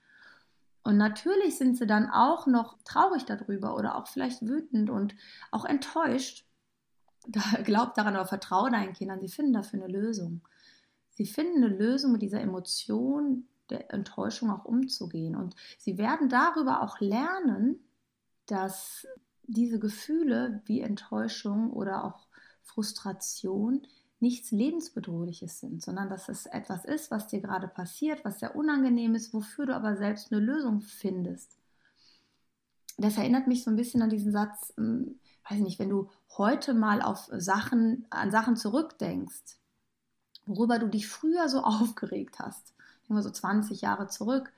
Und 0.82 0.96
natürlich 0.96 1.58
sind 1.58 1.76
sie 1.76 1.86
dann 1.86 2.08
auch 2.08 2.46
noch 2.46 2.78
traurig 2.84 3.26
darüber 3.26 3.76
oder 3.76 3.96
auch 3.96 4.06
vielleicht 4.06 4.40
wütend 4.40 4.88
und 4.88 5.14
auch 5.50 5.66
enttäuscht. 5.66 6.46
Glaub 7.64 7.92
daran 7.92 8.14
oder 8.14 8.24
vertraue 8.24 8.70
deinen 8.70 8.94
Kindern, 8.94 9.20
sie 9.20 9.28
finden 9.28 9.52
dafür 9.52 9.84
eine 9.84 9.92
Lösung. 9.92 10.40
Sie 11.10 11.26
finden 11.26 11.62
eine 11.62 11.76
Lösung 11.76 12.12
mit 12.12 12.22
dieser 12.22 12.40
Emotion 12.40 13.46
der 13.68 13.92
Enttäuschung 13.92 14.50
auch 14.50 14.64
umzugehen. 14.64 15.36
Und 15.36 15.54
sie 15.76 15.98
werden 15.98 16.30
darüber 16.30 16.80
auch 16.80 17.00
lernen, 17.00 17.80
dass 18.46 19.06
diese 19.42 19.78
Gefühle 19.78 20.62
wie 20.64 20.80
Enttäuschung 20.80 21.70
oder 21.72 22.04
auch 22.04 22.25
Frustration 22.66 23.86
nichts 24.20 24.50
Lebensbedrohliches 24.50 25.60
sind, 25.60 25.82
sondern 25.82 26.08
dass 26.08 26.28
es 26.28 26.46
etwas 26.46 26.84
ist, 26.84 27.10
was 27.10 27.26
dir 27.26 27.40
gerade 27.40 27.68
passiert, 27.68 28.24
was 28.24 28.40
sehr 28.40 28.56
unangenehm 28.56 29.14
ist, 29.14 29.34
wofür 29.34 29.66
du 29.66 29.74
aber 29.74 29.96
selbst 29.96 30.32
eine 30.32 30.40
Lösung 30.40 30.80
findest. 30.80 31.56
Das 32.96 33.18
erinnert 33.18 33.46
mich 33.46 33.62
so 33.62 33.70
ein 33.70 33.76
bisschen 33.76 34.02
an 34.02 34.10
diesen 34.10 34.32
Satz, 34.32 34.72
hm, 34.76 35.20
weiß 35.48 35.60
nicht, 35.60 35.78
wenn 35.78 35.90
du 35.90 36.10
heute 36.36 36.72
mal 36.74 37.02
auf 37.02 37.28
Sachen, 37.32 38.06
an 38.10 38.30
Sachen 38.30 38.56
zurückdenkst, 38.56 39.58
worüber 40.46 40.78
du 40.78 40.88
dich 40.88 41.08
früher 41.08 41.48
so 41.48 41.60
aufgeregt 41.62 42.38
hast, 42.38 42.74
immer 43.08 43.22
so 43.22 43.30
20 43.30 43.82
Jahre 43.82 44.08
zurück, 44.08 44.52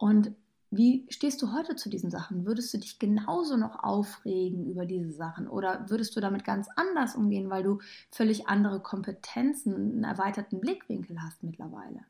und 0.00 0.34
wie 0.70 1.04
stehst 1.08 1.42
du 1.42 1.52
heute 1.52 1.74
zu 1.74 1.88
diesen 1.88 2.10
Sachen? 2.10 2.46
Würdest 2.46 2.72
du 2.72 2.78
dich 2.78 3.00
genauso 3.00 3.56
noch 3.56 3.82
aufregen 3.82 4.70
über 4.70 4.86
diese 4.86 5.10
Sachen 5.10 5.48
oder 5.48 5.90
würdest 5.90 6.14
du 6.14 6.20
damit 6.20 6.44
ganz 6.44 6.68
anders 6.76 7.16
umgehen, 7.16 7.50
weil 7.50 7.64
du 7.64 7.80
völlig 8.12 8.46
andere 8.46 8.80
Kompetenzen, 8.80 9.74
einen 9.74 10.04
erweiterten 10.04 10.60
Blickwinkel 10.60 11.20
hast 11.20 11.42
mittlerweile? 11.42 12.04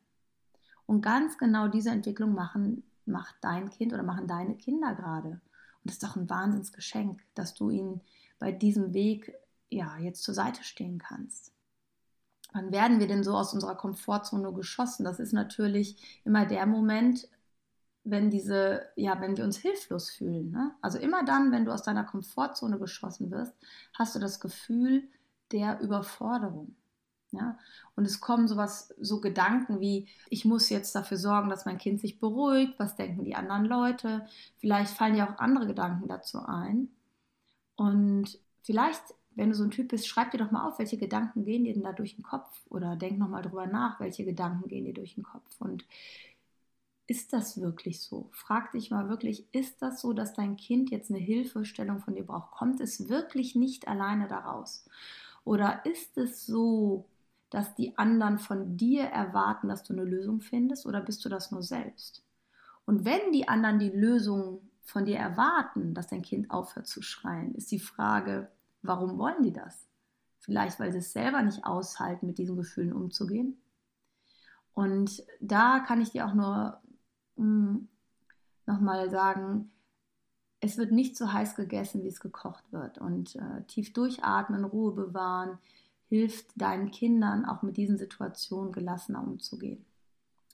Und 0.85 1.01
ganz 1.01 1.39
genau 1.39 1.69
diese 1.69 1.91
Entwicklung 1.91 2.35
machen, 2.35 2.83
macht 3.07 3.37
dein 3.41 3.71
Kind 3.71 3.95
oder 3.95 4.03
machen 4.03 4.27
deine 4.27 4.57
Kinder 4.57 4.95
gerade. 4.95 5.31
Und 5.31 5.41
das 5.85 5.95
ist 5.95 6.03
doch 6.03 6.17
ein 6.17 6.29
Wahnsinnsgeschenk, 6.29 7.23
dass 7.35 7.55
du 7.55 7.71
ihnen 7.71 8.03
bei 8.39 8.53
diesem 8.53 8.93
Weg 8.93 9.33
ja 9.71 9.97
jetzt 9.99 10.23
zur 10.23 10.35
Seite 10.35 10.65
stehen 10.65 10.99
kannst. 10.99 11.53
Wann 12.53 12.73
werden 12.73 12.99
wir 12.99 13.07
denn 13.07 13.25
so 13.25 13.37
aus 13.37 13.55
unserer 13.55 13.77
Komfortzone 13.77 14.53
geschossen? 14.53 15.05
Das 15.05 15.21
ist 15.21 15.33
natürlich 15.33 16.21
immer 16.25 16.45
der 16.45 16.67
Moment, 16.67 17.29
wenn 18.05 18.31
diese, 18.31 18.83
ja, 18.97 19.21
wenn 19.21 19.37
wir 19.37 19.45
uns 19.45 19.59
hilflos 19.59 20.11
fühlen. 20.11 20.51
Ne? 20.51 20.73
Also 20.81 20.99
immer 20.99 21.25
dann, 21.25 21.53
wenn 21.53 21.65
du 21.65 21.73
aus 21.73 21.83
deiner 21.83 22.05
Komfortzone 22.05 22.79
geschossen 22.79 23.31
wirst, 23.31 23.55
hast 23.95 24.15
du 24.15 24.19
das 24.19 24.41
Gefühl 24.41 25.09
der 25.53 25.81
Überforderung. 25.81 26.75
Ja? 27.33 27.59
Und 27.97 28.05
es 28.07 28.21
kommen 28.21 28.49
sowas, 28.49 28.95
so 29.01 29.21
Gedanken 29.21 29.81
wie, 29.81 30.09
ich 30.29 30.45
muss 30.45 30.71
jetzt 30.71 30.95
dafür 30.95 31.17
sorgen, 31.17 31.51
dass 31.51 31.67
mein 31.67 31.79
Kind 31.79 32.01
sich 32.01 32.19
beruhigt, 32.19 32.75
was 32.79 32.97
denken 32.97 33.25
die 33.25 33.37
anderen 33.37 33.65
Leute? 33.67 34.27
Vielleicht 34.59 34.93
fallen 34.93 35.15
dir 35.15 35.29
auch 35.29 35.39
andere 35.39 35.67
Gedanken 35.67 36.09
dazu 36.09 36.45
ein. 36.45 36.89
Und 37.77 38.39
vielleicht, 38.63 39.03
wenn 39.35 39.51
du 39.51 39.55
so 39.55 39.65
ein 39.65 39.71
Typ 39.71 39.89
bist, 39.89 40.09
schreib 40.09 40.31
dir 40.31 40.39
doch 40.39 40.51
mal 40.51 40.67
auf, 40.67 40.79
welche 40.79 40.99
Gedanken 40.99 41.45
gehen 41.45 41.65
dir 41.65 41.75
denn 41.75 41.83
da 41.83 41.93
durch 41.93 42.17
den 42.17 42.25
Kopf? 42.25 42.61
Oder 42.69 42.97
denk 42.97 43.19
nochmal 43.19 43.43
drüber 43.43 43.67
nach, 43.67 44.01
welche 44.01 44.25
Gedanken 44.25 44.69
gehen 44.69 44.85
dir 44.85 44.95
durch 44.95 45.15
den 45.15 45.25
Kopf? 45.25 45.61
Und 45.61 45.85
ist 47.11 47.33
das 47.33 47.61
wirklich 47.61 48.01
so? 48.01 48.29
Frag 48.31 48.71
dich 48.71 48.93
mal 48.93 49.09
wirklich, 49.09 49.45
ist 49.51 49.83
das 49.83 50.01
so, 50.01 50.13
dass 50.13 50.33
dein 50.33 50.57
Kind 50.57 50.93
jetzt 50.93 51.11
eine 51.11 51.19
Hilfestellung 51.19 51.99
von 51.99 52.15
dir 52.15 52.25
braucht? 52.25 52.53
Kommt 52.53 52.81
es 52.81 53.09
wirklich 53.09 53.57
nicht 53.57 53.89
alleine 53.89 54.29
daraus? 54.29 54.89
Oder 55.43 55.85
ist 55.85 56.17
es 56.17 56.47
so, 56.47 57.09
dass 57.51 57.75
die 57.75 57.99
anderen 57.99 58.39
von 58.39 58.77
dir 58.77 59.07
erwarten, 59.07 59.67
dass 59.67 59.83
du 59.83 59.93
eine 59.93 60.05
Lösung 60.05 60.41
findest? 60.41 60.87
Oder 60.87 61.01
bist 61.01 61.25
du 61.25 61.29
das 61.29 61.51
nur 61.51 61.65
selbst? 61.65 62.23
Und 62.87 63.05
wenn 63.05 63.33
die 63.33 63.49
anderen 63.49 63.81
die 63.81 63.91
Lösung 63.91 64.61
von 64.85 65.05
dir 65.05 65.19
erwarten, 65.19 65.95
dass 65.95 66.07
dein 66.07 66.23
Kind 66.23 66.53
aufhört 66.53 66.87
zu 66.87 67.03
schreien, 67.03 67.57
ist 67.57 67.73
die 67.73 67.81
Frage, 67.81 68.53
warum 68.83 69.19
wollen 69.19 69.43
die 69.43 69.53
das? 69.53 69.85
Vielleicht, 70.39 70.79
weil 70.79 70.93
sie 70.93 70.99
es 70.99 71.13
selber 71.13 71.43
nicht 71.43 71.65
aushalten, 71.65 72.29
mit 72.29 72.39
diesen 72.39 72.57
Gefühlen 72.57 72.93
umzugehen. 72.93 73.61
Und 74.75 75.25
da 75.41 75.81
kann 75.81 76.01
ich 76.01 76.11
dir 76.11 76.25
auch 76.25 76.35
nur 76.35 76.81
hm, 77.41 77.89
nochmal 78.67 79.11
sagen, 79.11 79.71
es 80.61 80.77
wird 80.77 80.93
nicht 80.93 81.17
so 81.17 81.33
heiß 81.33 81.57
gegessen, 81.57 82.05
wie 82.05 82.09
es 82.09 82.21
gekocht 82.21 82.65
wird. 82.71 82.99
Und 82.99 83.37
äh, 83.37 83.63
tief 83.67 83.93
durchatmen, 83.93 84.65
Ruhe 84.65 84.93
bewahren, 84.93 85.59
hilft 86.09 86.61
deinen 86.61 86.91
Kindern 86.91 87.45
auch 87.47 87.63
mit 87.63 87.77
diesen 87.77 87.97
Situationen 87.97 88.73
gelassener 88.73 89.23
umzugehen. 89.23 89.85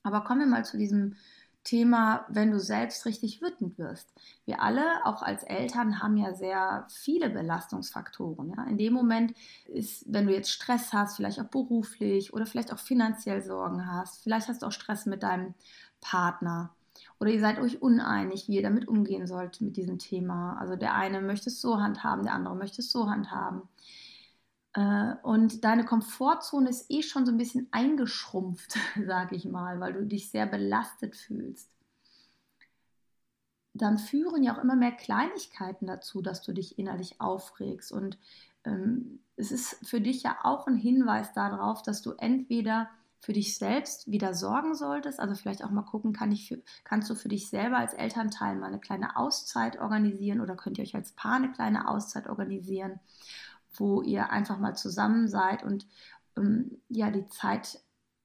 Aber 0.04 0.22
kommen 0.22 0.40
wir 0.40 0.46
mal 0.46 0.64
zu 0.64 0.78
diesem 0.78 1.16
Thema, 1.64 2.24
wenn 2.28 2.52
du 2.52 2.60
selbst 2.60 3.06
richtig 3.06 3.42
wütend 3.42 3.76
wirst. 3.76 4.08
Wir 4.44 4.62
alle, 4.62 5.04
auch 5.04 5.22
als 5.22 5.42
Eltern, 5.42 6.00
haben 6.00 6.16
ja 6.16 6.32
sehr 6.32 6.86
viele 6.88 7.28
Belastungsfaktoren. 7.28 8.54
Ja? 8.56 8.64
In 8.64 8.78
dem 8.78 8.92
Moment 8.92 9.34
ist, 9.64 10.04
wenn 10.06 10.28
du 10.28 10.32
jetzt 10.32 10.52
Stress 10.52 10.92
hast, 10.92 11.16
vielleicht 11.16 11.40
auch 11.40 11.48
beruflich 11.48 12.32
oder 12.32 12.46
vielleicht 12.46 12.72
auch 12.72 12.78
finanziell 12.78 13.42
Sorgen 13.42 13.90
hast, 13.90 14.22
vielleicht 14.22 14.46
hast 14.46 14.62
du 14.62 14.66
auch 14.66 14.72
Stress 14.72 15.06
mit 15.06 15.24
deinem 15.24 15.54
Partner 16.00 16.75
oder 17.18 17.30
ihr 17.30 17.40
seid 17.40 17.58
euch 17.58 17.80
uneinig, 17.80 18.48
wie 18.48 18.56
ihr 18.56 18.62
damit 18.62 18.88
umgehen 18.88 19.26
sollt 19.26 19.60
mit 19.60 19.76
diesem 19.76 19.98
Thema. 19.98 20.56
Also 20.58 20.76
der 20.76 20.94
eine 20.94 21.20
möchte 21.20 21.48
es 21.48 21.60
so 21.60 21.80
handhaben, 21.80 22.24
der 22.24 22.34
andere 22.34 22.56
möchte 22.56 22.82
es 22.82 22.90
so 22.90 23.08
handhaben. 23.08 23.62
Äh, 24.74 25.14
und 25.22 25.64
deine 25.64 25.84
Komfortzone 25.84 26.68
ist 26.68 26.90
eh 26.90 27.02
schon 27.02 27.24
so 27.24 27.32
ein 27.32 27.38
bisschen 27.38 27.68
eingeschrumpft, 27.70 28.76
sage 29.06 29.34
ich 29.34 29.46
mal, 29.46 29.80
weil 29.80 29.94
du 29.94 30.04
dich 30.04 30.30
sehr 30.30 30.46
belastet 30.46 31.16
fühlst. 31.16 31.70
Dann 33.72 33.98
führen 33.98 34.42
ja 34.42 34.56
auch 34.56 34.62
immer 34.62 34.76
mehr 34.76 34.92
Kleinigkeiten 34.92 35.86
dazu, 35.86 36.22
dass 36.22 36.42
du 36.42 36.52
dich 36.52 36.78
innerlich 36.78 37.20
aufregst. 37.20 37.92
Und 37.92 38.18
ähm, 38.64 39.20
es 39.36 39.52
ist 39.52 39.86
für 39.86 40.00
dich 40.00 40.22
ja 40.22 40.38
auch 40.42 40.66
ein 40.66 40.76
Hinweis 40.76 41.32
darauf, 41.32 41.82
dass 41.82 42.02
du 42.02 42.12
entweder 42.12 42.88
für 43.26 43.32
dich 43.32 43.58
selbst 43.58 44.08
wieder 44.08 44.34
sorgen 44.34 44.76
solltest. 44.76 45.18
Also 45.18 45.34
vielleicht 45.34 45.64
auch 45.64 45.70
mal 45.70 45.82
gucken, 45.82 46.12
kann 46.12 46.30
ich 46.30 46.46
für, 46.46 46.62
kannst 46.84 47.10
du 47.10 47.16
für 47.16 47.28
dich 47.28 47.50
selber 47.50 47.76
als 47.76 47.92
Elternteil 47.92 48.54
mal 48.54 48.68
eine 48.68 48.78
kleine 48.78 49.16
Auszeit 49.16 49.80
organisieren 49.80 50.40
oder 50.40 50.54
könnt 50.54 50.78
ihr 50.78 50.84
euch 50.84 50.94
als 50.94 51.10
Paar 51.10 51.34
eine 51.34 51.50
kleine 51.50 51.88
Auszeit 51.88 52.28
organisieren, 52.28 53.00
wo 53.76 54.00
ihr 54.00 54.30
einfach 54.30 54.58
mal 54.60 54.76
zusammen 54.76 55.26
seid 55.26 55.64
und 55.64 55.88
ähm, 56.36 56.80
ja 56.88 57.10
die 57.10 57.26
Zeit 57.26 57.80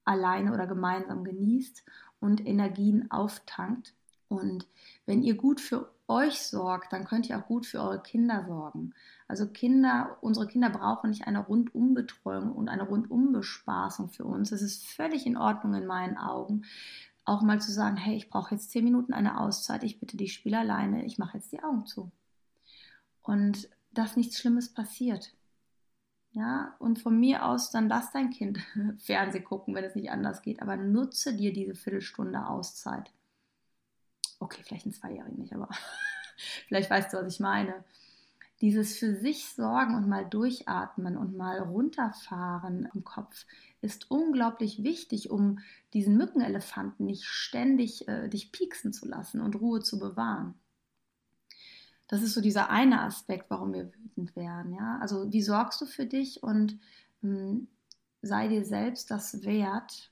alleine 0.05 0.53
oder 0.53 0.67
gemeinsam 0.67 1.23
genießt 1.23 1.83
und 2.19 2.45
Energien 2.45 3.09
auftankt. 3.09 3.95
Und 4.27 4.67
wenn 5.07 5.23
ihr 5.23 5.33
gut 5.33 5.59
für 5.59 5.91
euch 6.07 6.41
sorgt, 6.41 6.93
dann 6.93 7.05
könnt 7.05 7.27
ihr 7.27 7.39
auch 7.39 7.47
gut 7.47 7.65
für 7.65 7.79
eure 7.79 8.03
Kinder 8.03 8.45
sorgen. 8.45 8.93
Also 9.31 9.47
Kinder, 9.47 10.17
unsere 10.19 10.45
Kinder 10.45 10.69
brauchen 10.69 11.09
nicht 11.09 11.25
eine 11.25 11.39
Rundumbetreuung 11.39 12.51
und 12.51 12.67
eine 12.67 12.83
Rundumbespaßung 12.83 14.09
für 14.09 14.25
uns. 14.25 14.51
Es 14.51 14.61
ist 14.61 14.85
völlig 14.85 15.25
in 15.25 15.37
Ordnung 15.37 15.73
in 15.73 15.87
meinen 15.87 16.17
Augen, 16.17 16.65
auch 17.23 17.41
mal 17.41 17.61
zu 17.61 17.71
sagen, 17.71 17.95
hey, 17.95 18.17
ich 18.17 18.29
brauche 18.29 18.53
jetzt 18.53 18.71
zehn 18.71 18.83
Minuten 18.83 19.13
eine 19.13 19.39
Auszeit, 19.39 19.85
ich 19.85 20.01
bitte 20.01 20.17
dich, 20.17 20.33
spiel 20.33 20.53
alleine, 20.53 21.05
ich 21.05 21.17
mache 21.17 21.37
jetzt 21.37 21.53
die 21.53 21.63
Augen 21.63 21.85
zu. 21.85 22.11
Und 23.21 23.69
dass 23.93 24.17
nichts 24.17 24.37
Schlimmes 24.37 24.67
passiert. 24.67 25.33
Ja, 26.33 26.75
und 26.79 26.99
von 26.99 27.17
mir 27.17 27.45
aus, 27.45 27.71
dann 27.71 27.87
lass 27.87 28.11
dein 28.11 28.31
Kind 28.31 28.59
Fernsehen 28.97 29.45
gucken, 29.45 29.73
wenn 29.75 29.85
es 29.85 29.95
nicht 29.95 30.11
anders 30.11 30.41
geht, 30.41 30.61
aber 30.61 30.75
nutze 30.75 31.37
dir 31.37 31.53
diese 31.53 31.75
Viertelstunde 31.75 32.47
Auszeit. 32.47 33.13
Okay, 34.41 34.61
vielleicht 34.65 34.87
ein 34.87 34.93
Zweijährigen 34.93 35.39
nicht, 35.39 35.55
aber 35.55 35.69
vielleicht 36.67 36.89
weißt 36.89 37.13
du, 37.13 37.17
was 37.19 37.33
ich 37.33 37.39
meine 37.39 37.85
dieses 38.61 38.97
für 38.97 39.15
sich 39.15 39.47
sorgen 39.49 39.95
und 39.95 40.07
mal 40.07 40.23
durchatmen 40.23 41.17
und 41.17 41.35
mal 41.35 41.59
runterfahren 41.59 42.87
im 42.93 43.03
Kopf 43.03 43.45
ist 43.81 44.11
unglaublich 44.11 44.83
wichtig, 44.83 45.31
um 45.31 45.59
diesen 45.93 46.15
Mückenelefanten 46.15 47.05
nicht 47.05 47.25
ständig 47.25 48.07
äh, 48.07 48.29
dich 48.29 48.51
pieksen 48.51 48.93
zu 48.93 49.07
lassen 49.07 49.41
und 49.41 49.55
Ruhe 49.55 49.81
zu 49.81 49.99
bewahren. 49.99 50.53
Das 52.07 52.21
ist 52.21 52.33
so 52.33 52.41
dieser 52.41 52.69
eine 52.69 53.01
Aspekt, 53.01 53.49
warum 53.49 53.73
wir 53.73 53.91
wütend 53.93 54.35
werden. 54.35 54.73
Ja? 54.73 54.99
Also 55.01 55.31
wie 55.31 55.41
sorgst 55.41 55.81
du 55.81 55.85
für 55.85 56.05
dich 56.05 56.43
und 56.43 56.77
ähm, 57.23 57.67
sei 58.21 58.47
dir 58.47 58.63
selbst 58.63 59.09
das 59.09 59.43
wert, 59.43 60.11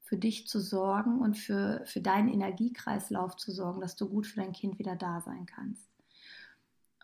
für 0.00 0.16
dich 0.16 0.46
zu 0.46 0.60
sorgen 0.60 1.20
und 1.20 1.36
für, 1.36 1.82
für 1.84 2.00
deinen 2.00 2.28
Energiekreislauf 2.28 3.36
zu 3.36 3.50
sorgen, 3.50 3.80
dass 3.80 3.96
du 3.96 4.08
gut 4.08 4.26
für 4.26 4.40
dein 4.40 4.52
Kind 4.52 4.78
wieder 4.78 4.94
da 4.94 5.20
sein 5.20 5.46
kannst. 5.46 5.95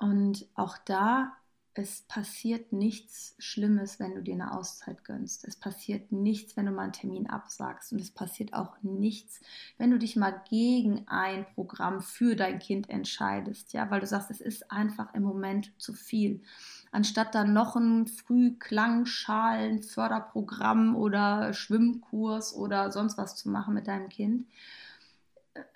Und 0.03 0.47
auch 0.57 0.79
da, 0.79 1.33
es 1.75 2.03
passiert 2.03 2.73
nichts 2.73 3.37
Schlimmes, 3.39 4.01
wenn 4.01 4.17
du 4.17 4.21
dir 4.21 4.35
eine 4.35 4.53
Auszeit 4.53 5.05
gönnst. 5.05 5.45
Es 5.45 5.55
passiert 5.55 6.11
nichts, 6.11 6.57
wenn 6.57 6.67
du 6.67 6.73
mal 6.73 6.83
einen 6.83 6.93
Termin 6.93 7.31
absagst. 7.31 7.93
Und 7.93 8.01
es 8.01 8.11
passiert 8.11 8.53
auch 8.53 8.75
nichts, 8.83 9.41
wenn 9.79 9.93
du 9.93 9.99
dich 9.99 10.17
mal 10.17 10.43
gegen 10.51 11.07
ein 11.07 11.47
Programm 11.55 12.03
für 12.03 12.35
dein 12.35 12.59
Kind 12.59 12.91
entscheidest. 12.91 13.73
Ja, 13.73 13.91
weil 13.91 14.01
du 14.01 14.07
sagst, 14.09 14.33
es 14.33 14.41
ist 14.41 14.73
einfach 14.73 15.15
im 15.15 15.23
Moment 15.23 15.73
zu 15.79 15.93
viel. 15.93 16.43
Anstatt 16.91 17.33
dann 17.37 17.53
noch 17.53 17.77
ein 17.77 18.09
Frühklangschalen, 18.09 19.85
Förderprogramm 19.85 20.97
oder 20.97 21.55
Schwimmkurs 21.55 22.55
oder 22.55 22.91
sonst 22.91 23.17
was 23.19 23.37
zu 23.37 23.49
machen 23.49 23.73
mit 23.73 23.87
deinem 23.87 24.09
Kind 24.09 24.47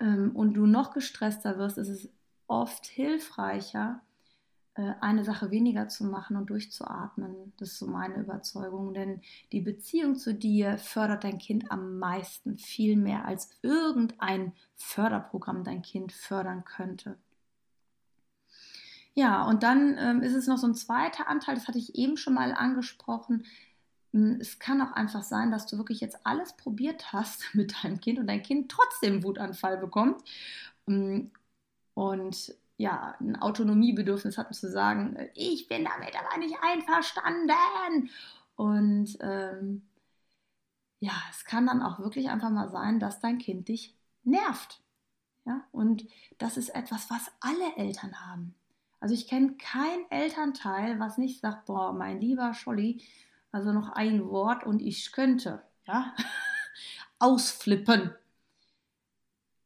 ähm, 0.01 0.35
und 0.35 0.53
du 0.55 0.65
noch 0.65 0.93
gestresster 0.93 1.57
wirst, 1.57 1.77
ist 1.77 1.87
es 1.87 2.09
oft 2.47 2.85
hilfreicher, 2.85 4.01
eine 5.01 5.23
Sache 5.23 5.51
weniger 5.51 5.89
zu 5.89 6.05
machen 6.05 6.37
und 6.37 6.49
durchzuatmen. 6.49 7.53
Das 7.57 7.69
ist 7.69 7.79
so 7.79 7.87
meine 7.87 8.15
Überzeugung, 8.15 8.93
denn 8.93 9.21
die 9.51 9.61
Beziehung 9.61 10.15
zu 10.15 10.33
dir 10.33 10.77
fördert 10.77 11.23
dein 11.23 11.39
Kind 11.39 11.71
am 11.71 11.97
meisten, 11.99 12.57
viel 12.57 12.95
mehr 12.95 13.25
als 13.25 13.49
irgendein 13.61 14.53
Förderprogramm 14.75 15.63
dein 15.63 15.81
Kind 15.81 16.11
fördern 16.11 16.63
könnte. 16.63 17.17
Ja, 19.15 19.45
und 19.45 19.63
dann 19.63 19.97
ähm, 19.97 20.21
ist 20.21 20.35
es 20.35 20.45
noch 20.45 20.59
so 20.59 20.67
ein 20.67 20.75
zweiter 20.75 21.27
Anteil, 21.27 21.55
das 21.55 21.67
hatte 21.67 21.79
ich 21.79 21.95
eben 21.95 22.17
schon 22.17 22.35
mal 22.35 22.53
angesprochen. 22.53 23.45
Hm, 24.13 24.37
es 24.39 24.59
kann 24.59 24.81
auch 24.81 24.91
einfach 24.91 25.23
sein, 25.23 25.49
dass 25.51 25.65
du 25.65 25.77
wirklich 25.77 26.01
jetzt 26.01 26.19
alles 26.23 26.53
probiert 26.55 27.13
hast 27.13 27.45
mit 27.55 27.83
deinem 27.83 27.99
Kind 27.99 28.19
und 28.19 28.27
dein 28.27 28.43
Kind 28.43 28.69
trotzdem 28.69 29.23
Wutanfall 29.23 29.77
bekommt. 29.77 30.21
Hm, 30.87 31.31
und 31.95 32.55
ja, 32.77 33.15
ein 33.19 33.35
Autonomiebedürfnis 33.35 34.37
hatten 34.37 34.53
zu 34.53 34.69
sagen, 34.69 35.17
ich 35.33 35.67
bin 35.67 35.85
damit 35.85 36.15
aber 36.15 36.37
nicht 36.37 36.55
einverstanden. 36.61 38.09
Und 38.55 39.17
ähm, 39.21 39.87
ja, 40.99 41.13
es 41.31 41.45
kann 41.45 41.65
dann 41.67 41.81
auch 41.81 41.99
wirklich 41.99 42.29
einfach 42.29 42.49
mal 42.49 42.69
sein, 42.69 42.99
dass 42.99 43.19
dein 43.19 43.39
Kind 43.39 43.67
dich 43.67 43.95
nervt. 44.23 44.81
Ja? 45.45 45.63
Und 45.71 46.05
das 46.37 46.57
ist 46.57 46.69
etwas, 46.69 47.09
was 47.09 47.31
alle 47.39 47.75
Eltern 47.77 48.19
haben. 48.27 48.55
Also 48.99 49.13
ich 49.13 49.27
kenne 49.27 49.55
kein 49.57 50.09
Elternteil, 50.09 50.99
was 50.99 51.17
nicht 51.17 51.41
sagt, 51.41 51.65
boah, 51.65 51.93
mein 51.93 52.19
lieber 52.19 52.53
Scholli, 52.53 53.03
also 53.51 53.71
noch 53.71 53.89
ein 53.89 54.27
Wort 54.29 54.63
und 54.65 54.81
ich 54.81 55.11
könnte, 55.11 55.63
ja, 55.85 56.13
ausflippen. 57.19 58.13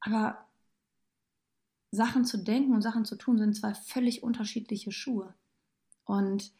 Aber 0.01 0.45
Sachen 1.91 2.25
zu 2.25 2.37
denken 2.37 2.73
und 2.73 2.81
Sachen 2.81 3.05
zu 3.05 3.15
tun 3.15 3.37
sind 3.37 3.55
zwei 3.55 3.73
völlig 3.73 4.23
unterschiedliche 4.23 4.91
Schuhe. 4.91 5.33
Und 6.05 6.51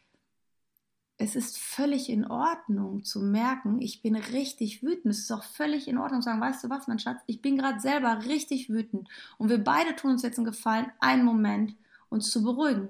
es 1.18 1.36
ist 1.36 1.58
völlig 1.58 2.10
in 2.10 2.26
Ordnung 2.26 3.04
zu 3.04 3.22
merken, 3.22 3.80
ich 3.80 4.02
bin 4.02 4.16
richtig 4.16 4.84
wütend. 4.84 5.14
Es 5.14 5.20
ist 5.20 5.32
auch 5.32 5.44
völlig 5.44 5.88
in 5.88 5.98
Ordnung 5.98 6.22
zu 6.22 6.26
sagen, 6.26 6.42
weißt 6.42 6.64
du 6.64 6.70
was, 6.70 6.88
mein 6.88 7.00
Schatz, 7.00 7.22
ich 7.28 7.42
bin 7.42 7.58
gerade 7.58 7.80
selber 7.80 8.26
richtig 8.26 8.70
wütend. 8.70 9.08
Und 9.38 9.50
wir 9.50 9.64
beide 9.64 9.96
tun 9.96 10.12
uns 10.12 10.24
jetzt 10.24 10.38
einen 10.38 10.46
Gefallen, 10.46 10.92
einen 11.00 11.24
Moment, 11.24 11.76
uns 12.10 12.32
zu 12.32 12.44
beruhigen. 12.44 12.90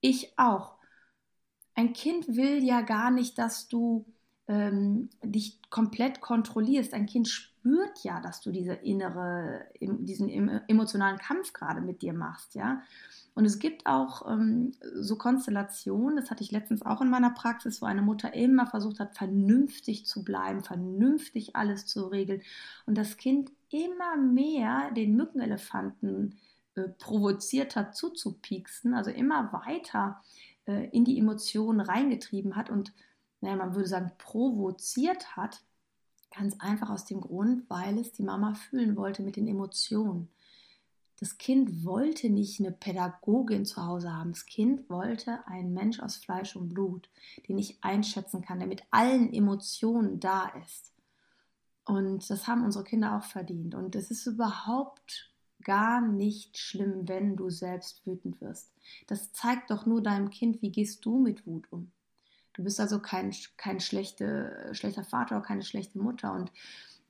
Ich 0.00 0.38
auch. 0.38 0.76
Ein 1.74 1.92
Kind 1.92 2.36
will 2.36 2.64
ja 2.64 2.80
gar 2.80 3.10
nicht, 3.10 3.38
dass 3.38 3.68
du 3.68 4.04
ähm, 4.48 5.10
dich 5.22 5.60
komplett 5.70 6.20
kontrollierst. 6.20 6.92
Ein 6.92 7.06
Kind 7.06 7.28
spürt 7.28 7.57
ja, 8.02 8.20
dass 8.20 8.40
du 8.40 8.50
diese 8.50 8.74
innere, 8.74 9.66
diesen 9.80 10.28
emotionalen 10.68 11.18
Kampf 11.18 11.52
gerade 11.52 11.80
mit 11.80 12.02
dir 12.02 12.12
machst, 12.12 12.54
ja. 12.54 12.82
Und 13.34 13.44
es 13.44 13.60
gibt 13.60 13.86
auch 13.86 14.28
ähm, 14.28 14.72
so 14.94 15.16
Konstellationen, 15.16 16.16
das 16.16 16.28
hatte 16.28 16.42
ich 16.42 16.50
letztens 16.50 16.84
auch 16.84 17.00
in 17.00 17.08
meiner 17.08 17.30
Praxis, 17.30 17.80
wo 17.80 17.86
eine 17.86 18.02
Mutter 18.02 18.34
immer 18.34 18.66
versucht 18.66 18.98
hat, 18.98 19.16
vernünftig 19.16 20.06
zu 20.06 20.24
bleiben, 20.24 20.64
vernünftig 20.64 21.54
alles 21.54 21.86
zu 21.86 22.06
regeln. 22.06 22.42
Und 22.84 22.98
das 22.98 23.16
Kind 23.16 23.52
immer 23.70 24.16
mehr 24.16 24.90
den 24.90 25.14
Mückenelefanten 25.14 26.36
äh, 26.74 26.88
provoziert 26.98 27.76
hat, 27.76 27.94
zuzupieksen, 27.94 28.92
also 28.94 29.12
immer 29.12 29.52
weiter 29.52 30.20
äh, 30.66 30.88
in 30.90 31.04
die 31.04 31.18
Emotionen 31.18 31.80
reingetrieben 31.80 32.56
hat 32.56 32.70
und, 32.70 32.92
naja, 33.40 33.54
man 33.54 33.74
würde 33.76 33.88
sagen, 33.88 34.10
provoziert 34.18 35.36
hat. 35.36 35.62
Ganz 36.34 36.56
einfach 36.58 36.90
aus 36.90 37.04
dem 37.04 37.20
Grund, 37.20 37.68
weil 37.68 37.98
es 37.98 38.12
die 38.12 38.22
Mama 38.22 38.54
fühlen 38.54 38.96
wollte 38.96 39.22
mit 39.22 39.36
den 39.36 39.48
Emotionen. 39.48 40.28
Das 41.20 41.36
Kind 41.36 41.84
wollte 41.84 42.30
nicht 42.30 42.60
eine 42.60 42.70
Pädagogin 42.70 43.64
zu 43.64 43.84
Hause 43.84 44.14
haben. 44.14 44.30
Das 44.30 44.46
Kind 44.46 44.88
wollte 44.88 45.46
einen 45.48 45.74
Mensch 45.74 45.98
aus 46.00 46.16
Fleisch 46.16 46.54
und 46.54 46.68
Blut, 46.68 47.10
den 47.48 47.58
ich 47.58 47.82
einschätzen 47.82 48.40
kann, 48.40 48.60
der 48.60 48.68
mit 48.68 48.84
allen 48.90 49.32
Emotionen 49.32 50.20
da 50.20 50.52
ist. 50.64 50.92
Und 51.84 52.28
das 52.30 52.46
haben 52.46 52.64
unsere 52.64 52.84
Kinder 52.84 53.16
auch 53.16 53.24
verdient. 53.24 53.74
Und 53.74 53.96
es 53.96 54.10
ist 54.10 54.26
überhaupt 54.26 55.32
gar 55.64 56.00
nicht 56.00 56.56
schlimm, 56.56 57.08
wenn 57.08 57.34
du 57.34 57.50
selbst 57.50 58.06
wütend 58.06 58.40
wirst. 58.40 58.72
Das 59.06 59.32
zeigt 59.32 59.70
doch 59.70 59.86
nur 59.86 60.02
deinem 60.02 60.30
Kind, 60.30 60.62
wie 60.62 60.70
gehst 60.70 61.04
du 61.04 61.18
mit 61.18 61.46
Wut 61.46 61.66
um. 61.72 61.90
Du 62.58 62.64
bist 62.64 62.80
also 62.80 62.98
kein, 62.98 63.32
kein 63.56 63.78
schlechte, 63.78 64.70
schlechter 64.72 65.04
Vater 65.04 65.40
keine 65.42 65.62
schlechte 65.62 66.00
Mutter. 66.00 66.32
Und 66.32 66.50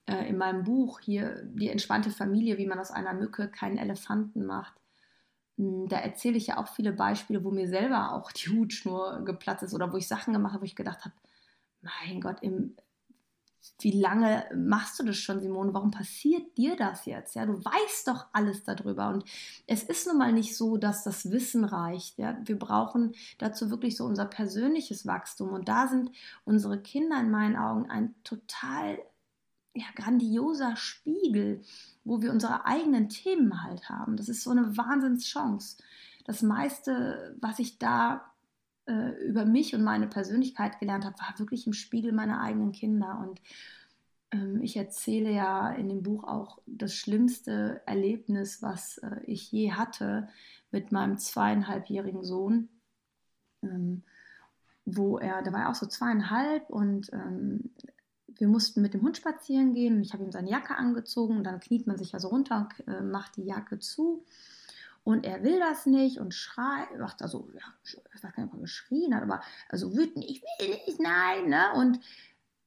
äh, 0.04 0.28
in 0.28 0.36
meinem 0.36 0.62
Buch 0.62 1.00
hier 1.00 1.42
Die 1.42 1.70
entspannte 1.70 2.10
Familie, 2.10 2.58
wie 2.58 2.66
man 2.66 2.78
aus 2.78 2.90
einer 2.90 3.14
Mücke 3.14 3.48
keinen 3.48 3.78
Elefanten 3.78 4.44
macht. 4.44 4.74
Hm, 5.56 5.88
da 5.88 6.00
erzähle 6.00 6.36
ich 6.36 6.48
ja 6.48 6.58
auch 6.58 6.68
viele 6.68 6.92
Beispiele, 6.92 7.44
wo 7.44 7.50
mir 7.50 7.66
selber 7.66 8.12
auch 8.12 8.30
die 8.30 8.50
Hutschnur 8.50 9.24
geplatzt 9.24 9.62
ist 9.62 9.72
oder 9.72 9.90
wo 9.90 9.96
ich 9.96 10.06
Sachen 10.06 10.34
gemacht 10.34 10.52
habe, 10.52 10.60
wo 10.60 10.66
ich 10.66 10.76
gedacht 10.76 11.06
habe, 11.06 11.14
mein 11.80 12.20
Gott, 12.20 12.42
im, 12.42 12.76
wie 13.80 14.00
lange 14.00 14.44
machst 14.54 14.98
du 14.98 15.04
das 15.04 15.16
schon, 15.16 15.40
Simone? 15.40 15.74
Warum 15.74 15.90
passiert 15.90 16.56
dir 16.56 16.76
das 16.76 17.06
jetzt? 17.06 17.34
Ja, 17.34 17.46
du 17.46 17.64
weißt 17.64 18.08
doch 18.08 18.26
alles 18.32 18.64
darüber. 18.64 19.08
Und 19.08 19.24
es 19.66 19.82
ist 19.82 20.06
nun 20.06 20.18
mal 20.18 20.32
nicht 20.32 20.56
so, 20.56 20.76
dass 20.76 21.04
das 21.04 21.30
Wissen 21.30 21.64
reicht. 21.64 22.18
Ja, 22.18 22.38
wir 22.44 22.58
brauchen 22.58 23.14
dazu 23.38 23.70
wirklich 23.70 23.96
so 23.96 24.04
unser 24.04 24.24
persönliches 24.24 25.06
Wachstum. 25.06 25.50
Und 25.50 25.68
da 25.68 25.88
sind 25.88 26.10
unsere 26.44 26.80
Kinder 26.80 27.20
in 27.20 27.30
meinen 27.30 27.56
Augen 27.56 27.90
ein 27.90 28.14
total 28.24 28.98
ja, 29.74 29.86
grandioser 29.94 30.76
Spiegel, 30.76 31.62
wo 32.04 32.20
wir 32.22 32.32
unsere 32.32 32.66
eigenen 32.66 33.08
Themen 33.08 33.62
halt 33.62 33.88
haben. 33.88 34.16
Das 34.16 34.28
ist 34.28 34.42
so 34.42 34.50
eine 34.50 34.76
Wahnsinnschance. 34.76 35.76
Das 36.24 36.42
meiste, 36.42 37.36
was 37.40 37.58
ich 37.58 37.78
da 37.78 38.32
äh, 38.88 39.10
über 39.24 39.44
mich 39.44 39.74
und 39.74 39.84
meine 39.84 40.08
Persönlichkeit 40.08 40.80
gelernt 40.80 41.04
habe, 41.04 41.18
war 41.18 41.38
wirklich 41.38 41.66
im 41.66 41.72
Spiegel 41.72 42.12
meiner 42.12 42.40
eigenen 42.40 42.72
Kinder. 42.72 43.18
Und 43.22 43.40
ähm, 44.32 44.60
ich 44.62 44.76
erzähle 44.76 45.30
ja 45.30 45.70
in 45.70 45.88
dem 45.88 46.02
Buch 46.02 46.24
auch 46.24 46.58
das 46.66 46.94
schlimmste 46.94 47.82
Erlebnis, 47.86 48.62
was 48.62 48.98
äh, 48.98 49.20
ich 49.24 49.52
je 49.52 49.72
hatte 49.72 50.28
mit 50.70 50.92
meinem 50.92 51.18
zweieinhalbjährigen 51.18 52.24
Sohn. 52.24 52.68
Ähm, 53.62 54.02
wo 54.96 55.18
er, 55.18 55.42
da 55.42 55.52
war 55.52 55.60
er 55.62 55.70
auch 55.70 55.74
so 55.74 55.86
zweieinhalb 55.86 56.70
und 56.70 57.12
ähm, 57.12 57.70
wir 58.26 58.48
mussten 58.48 58.82
mit 58.82 58.94
dem 58.94 59.02
Hund 59.02 59.16
spazieren 59.16 59.74
gehen. 59.74 60.00
Ich 60.00 60.12
habe 60.12 60.24
ihm 60.24 60.32
seine 60.32 60.50
Jacke 60.50 60.76
angezogen 60.76 61.36
und 61.36 61.44
dann 61.44 61.60
kniet 61.60 61.86
man 61.86 61.98
sich 61.98 62.12
ja 62.12 62.20
so 62.20 62.28
runter 62.28 62.68
äh, 62.86 63.00
macht 63.00 63.36
die 63.36 63.44
Jacke 63.44 63.78
zu. 63.78 64.24
Und 65.08 65.24
er 65.24 65.42
will 65.42 65.58
das 65.58 65.86
nicht 65.86 66.18
und 66.18 66.34
schreit, 66.34 66.98
macht 66.98 67.22
also, 67.22 67.48
ja, 67.54 67.62
ich 67.82 67.96
weiß 68.12 68.20
gar 68.20 68.28
nicht, 68.36 68.52
ob 68.52 68.58
er 68.58 68.60
geschrien 68.60 69.14
hat, 69.14 69.22
aber 69.22 69.40
also 69.70 69.96
wütend, 69.96 70.22
ich 70.22 70.42
will 70.42 70.68
nicht, 70.68 71.00
nein, 71.00 71.48
ne? 71.48 71.72
Und 71.76 71.98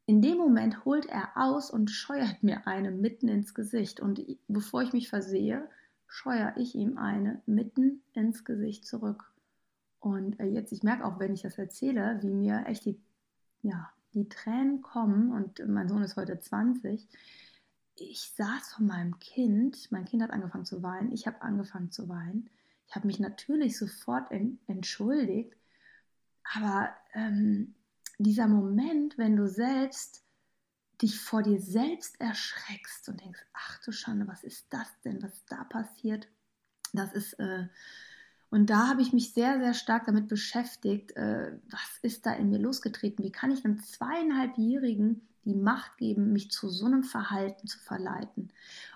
in 0.07 0.23
dem 0.23 0.39
Moment 0.39 0.83
holt 0.83 1.05
er 1.05 1.33
aus 1.35 1.69
und 1.69 1.91
scheuert 1.91 2.41
mir 2.41 2.65
eine 2.65 2.89
mitten 2.89 3.27
ins 3.27 3.53
Gesicht. 3.53 3.99
Und 3.99 4.25
bevor 4.47 4.81
ich 4.81 4.91
mich 4.91 5.07
versehe, 5.07 5.69
scheuere 6.07 6.57
ich 6.57 6.73
ihm 6.73 6.97
eine 6.97 7.43
mitten 7.45 8.01
ins 8.13 8.43
Gesicht 8.43 8.87
zurück. 8.87 9.23
Und 9.99 10.39
äh, 10.39 10.47
jetzt, 10.47 10.71
ich 10.71 10.81
merke 10.81 11.05
auch, 11.05 11.19
wenn 11.19 11.35
ich 11.35 11.43
das 11.43 11.59
erzähle, 11.59 12.17
wie 12.23 12.33
mir 12.33 12.63
echt 12.65 12.85
die, 12.85 12.99
ja, 13.61 13.91
die 14.15 14.27
Tränen 14.29 14.81
kommen. 14.81 15.31
Und 15.31 15.63
mein 15.67 15.87
Sohn 15.87 16.01
ist 16.01 16.15
heute 16.15 16.39
20 16.39 17.07
ich 17.95 18.33
saß 18.35 18.73
vor 18.73 18.85
meinem 18.85 19.19
Kind, 19.19 19.91
mein 19.91 20.05
Kind 20.05 20.23
hat 20.23 20.31
angefangen 20.31 20.65
zu 20.65 20.81
weinen, 20.81 21.11
ich 21.11 21.27
habe 21.27 21.41
angefangen 21.41 21.91
zu 21.91 22.09
weinen. 22.09 22.49
Ich 22.87 22.95
habe 22.95 23.07
mich 23.07 23.19
natürlich 23.19 23.77
sofort 23.77 24.31
en 24.31 24.59
entschuldigt, 24.67 25.55
aber 26.55 26.89
ähm, 27.13 27.75
dieser 28.17 28.47
Moment, 28.47 29.17
wenn 29.17 29.35
du 29.35 29.47
selbst 29.47 30.23
dich 31.01 31.19
vor 31.19 31.41
dir 31.41 31.59
selbst 31.59 32.19
erschreckst 32.19 33.09
und 33.09 33.21
denkst, 33.21 33.39
ach 33.53 33.79
du 33.83 33.91
Schande, 33.91 34.27
was 34.27 34.43
ist 34.43 34.67
das 34.69 34.87
denn, 35.03 35.21
was 35.23 35.45
da 35.45 35.63
passiert? 35.63 36.27
Das 36.93 37.13
ist, 37.13 37.33
äh, 37.39 37.67
und 38.49 38.69
da 38.69 38.89
habe 38.89 39.01
ich 39.01 39.13
mich 39.13 39.33
sehr, 39.33 39.59
sehr 39.59 39.73
stark 39.73 40.05
damit 40.05 40.27
beschäftigt, 40.27 41.15
äh, 41.15 41.57
was 41.69 41.97
ist 42.01 42.25
da 42.25 42.33
in 42.33 42.49
mir 42.49 42.59
losgetreten? 42.59 43.23
Wie 43.23 43.31
kann 43.31 43.51
ich 43.51 43.63
einem 43.63 43.81
zweieinhalbjährigen 43.81 45.27
die 45.45 45.55
Macht 45.55 45.97
geben, 45.97 46.33
mich 46.33 46.51
zu 46.51 46.69
so 46.69 46.85
einem 46.85 47.03
Verhalten 47.03 47.67
zu 47.67 47.79
verleiten. 47.79 48.51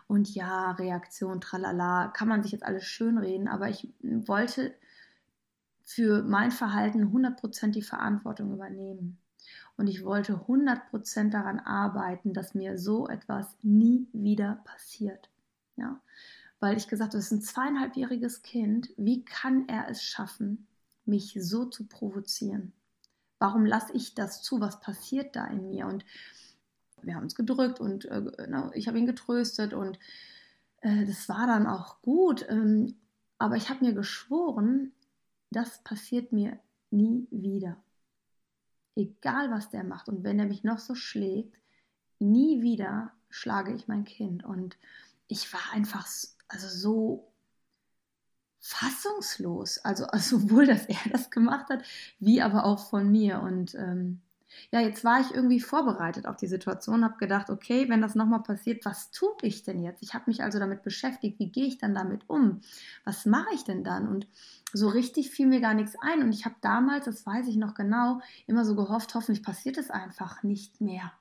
Und 0.07 0.33
ja, 0.33 0.71
Reaktion, 0.71 1.41
tralala, 1.41 2.09
kann 2.09 2.27
man 2.27 2.43
sich 2.43 2.51
jetzt 2.51 2.65
alles 2.65 2.85
schönreden, 2.85 3.47
aber 3.47 3.69
ich 3.69 3.89
wollte 4.01 4.75
für 5.83 6.23
mein 6.23 6.51
Verhalten 6.51 7.05
100% 7.05 7.71
die 7.71 7.81
Verantwortung 7.81 8.53
übernehmen. 8.53 9.17
Und 9.77 9.87
ich 9.87 10.03
wollte 10.03 10.33
100% 10.33 11.29
daran 11.29 11.59
arbeiten, 11.59 12.33
dass 12.33 12.55
mir 12.55 12.77
so 12.77 13.07
etwas 13.07 13.55
nie 13.61 14.07
wieder 14.13 14.61
passiert. 14.63 15.29
Ja? 15.75 15.99
Weil 16.59 16.77
ich 16.77 16.87
gesagt 16.87 17.09
habe, 17.09 17.17
das 17.17 17.25
ist 17.25 17.31
ein 17.31 17.41
zweieinhalbjähriges 17.41 18.41
Kind. 18.41 18.89
Wie 18.97 19.25
kann 19.25 19.67
er 19.67 19.89
es 19.89 20.01
schaffen, 20.01 20.67
mich 21.05 21.37
so 21.39 21.65
zu 21.65 21.85
provozieren? 21.85 22.73
Warum 23.39 23.65
lasse 23.65 23.93
ich 23.93 24.15
das 24.15 24.41
zu? 24.41 24.59
Was 24.61 24.79
passiert 24.79 25.35
da 25.35 25.45
in 25.47 25.67
mir? 25.69 25.87
Und 25.87 26.05
wir 27.01 27.15
haben 27.15 27.23
uns 27.23 27.35
gedrückt 27.35 27.79
und 27.79 28.05
äh, 28.05 28.21
na, 28.47 28.71
ich 28.73 28.87
habe 28.87 28.97
ihn 28.97 29.05
getröstet 29.05 29.73
und 29.73 29.99
äh, 30.81 31.05
das 31.05 31.29
war 31.29 31.47
dann 31.47 31.67
auch 31.67 32.01
gut. 32.01 32.45
Ähm, 32.49 32.95
aber 33.37 33.55
ich 33.55 33.69
habe 33.69 33.85
mir 33.85 33.93
geschworen, 33.93 34.93
das 35.51 35.83
passiert 35.83 36.31
mir 36.31 36.59
nie 36.91 37.27
wieder. 37.31 37.77
Egal 38.95 39.51
was 39.51 39.69
der 39.69 39.83
macht 39.83 40.07
und 40.07 40.23
wenn 40.23 40.39
er 40.39 40.45
mich 40.45 40.63
noch 40.63 40.79
so 40.79 40.95
schlägt, 40.95 41.57
nie 42.19 42.61
wieder 42.61 43.11
schlage 43.29 43.73
ich 43.73 43.87
mein 43.87 44.05
Kind. 44.05 44.45
Und 44.45 44.77
ich 45.27 45.51
war 45.51 45.73
einfach 45.73 46.07
also 46.47 46.67
so 46.67 47.31
fassungslos. 48.65 49.77
Also, 49.79 50.05
also 50.09 50.39
sowohl, 50.39 50.65
dass 50.65 50.85
er 50.87 50.97
das 51.11 51.29
gemacht 51.29 51.69
hat, 51.69 51.83
wie 52.19 52.41
aber 52.41 52.65
auch 52.65 52.89
von 52.89 53.11
mir. 53.11 53.41
Und 53.41 53.75
ähm, 53.75 54.21
ja, 54.71 54.79
jetzt 54.79 55.03
war 55.03 55.19
ich 55.21 55.33
irgendwie 55.33 55.59
vorbereitet 55.59 56.25
auf 56.25 56.37
die 56.37 56.47
Situation, 56.47 57.03
habe 57.03 57.17
gedacht, 57.17 57.49
okay, 57.49 57.87
wenn 57.89 58.01
das 58.01 58.15
nochmal 58.15 58.41
passiert, 58.41 58.83
was 58.85 59.11
tue 59.11 59.35
ich 59.43 59.63
denn 59.63 59.83
jetzt? 59.83 60.01
Ich 60.01 60.13
habe 60.13 60.25
mich 60.27 60.41
also 60.41 60.57
damit 60.59 60.81
beschäftigt, 60.81 61.39
wie 61.39 61.51
gehe 61.51 61.65
ich 61.65 61.77
dann 61.77 61.93
damit 61.93 62.23
um? 62.27 62.61
Was 63.03 63.25
mache 63.25 63.53
ich 63.53 63.63
denn 63.63 63.83
dann? 63.83 64.07
Und 64.07 64.27
so 64.73 64.87
richtig 64.87 65.29
fiel 65.29 65.47
mir 65.47 65.61
gar 65.61 65.73
nichts 65.73 65.95
ein. 66.01 66.23
Und 66.23 66.33
ich 66.33 66.45
habe 66.45 66.55
damals, 66.61 67.05
das 67.05 67.25
weiß 67.25 67.47
ich 67.47 67.57
noch 67.57 67.75
genau, 67.75 68.21
immer 68.47 68.65
so 68.65 68.75
gehofft, 68.75 69.13
hoffentlich 69.13 69.43
passiert 69.43 69.77
es 69.77 69.91
einfach 69.91 70.41
nicht 70.41 70.81
mehr. 70.81 71.11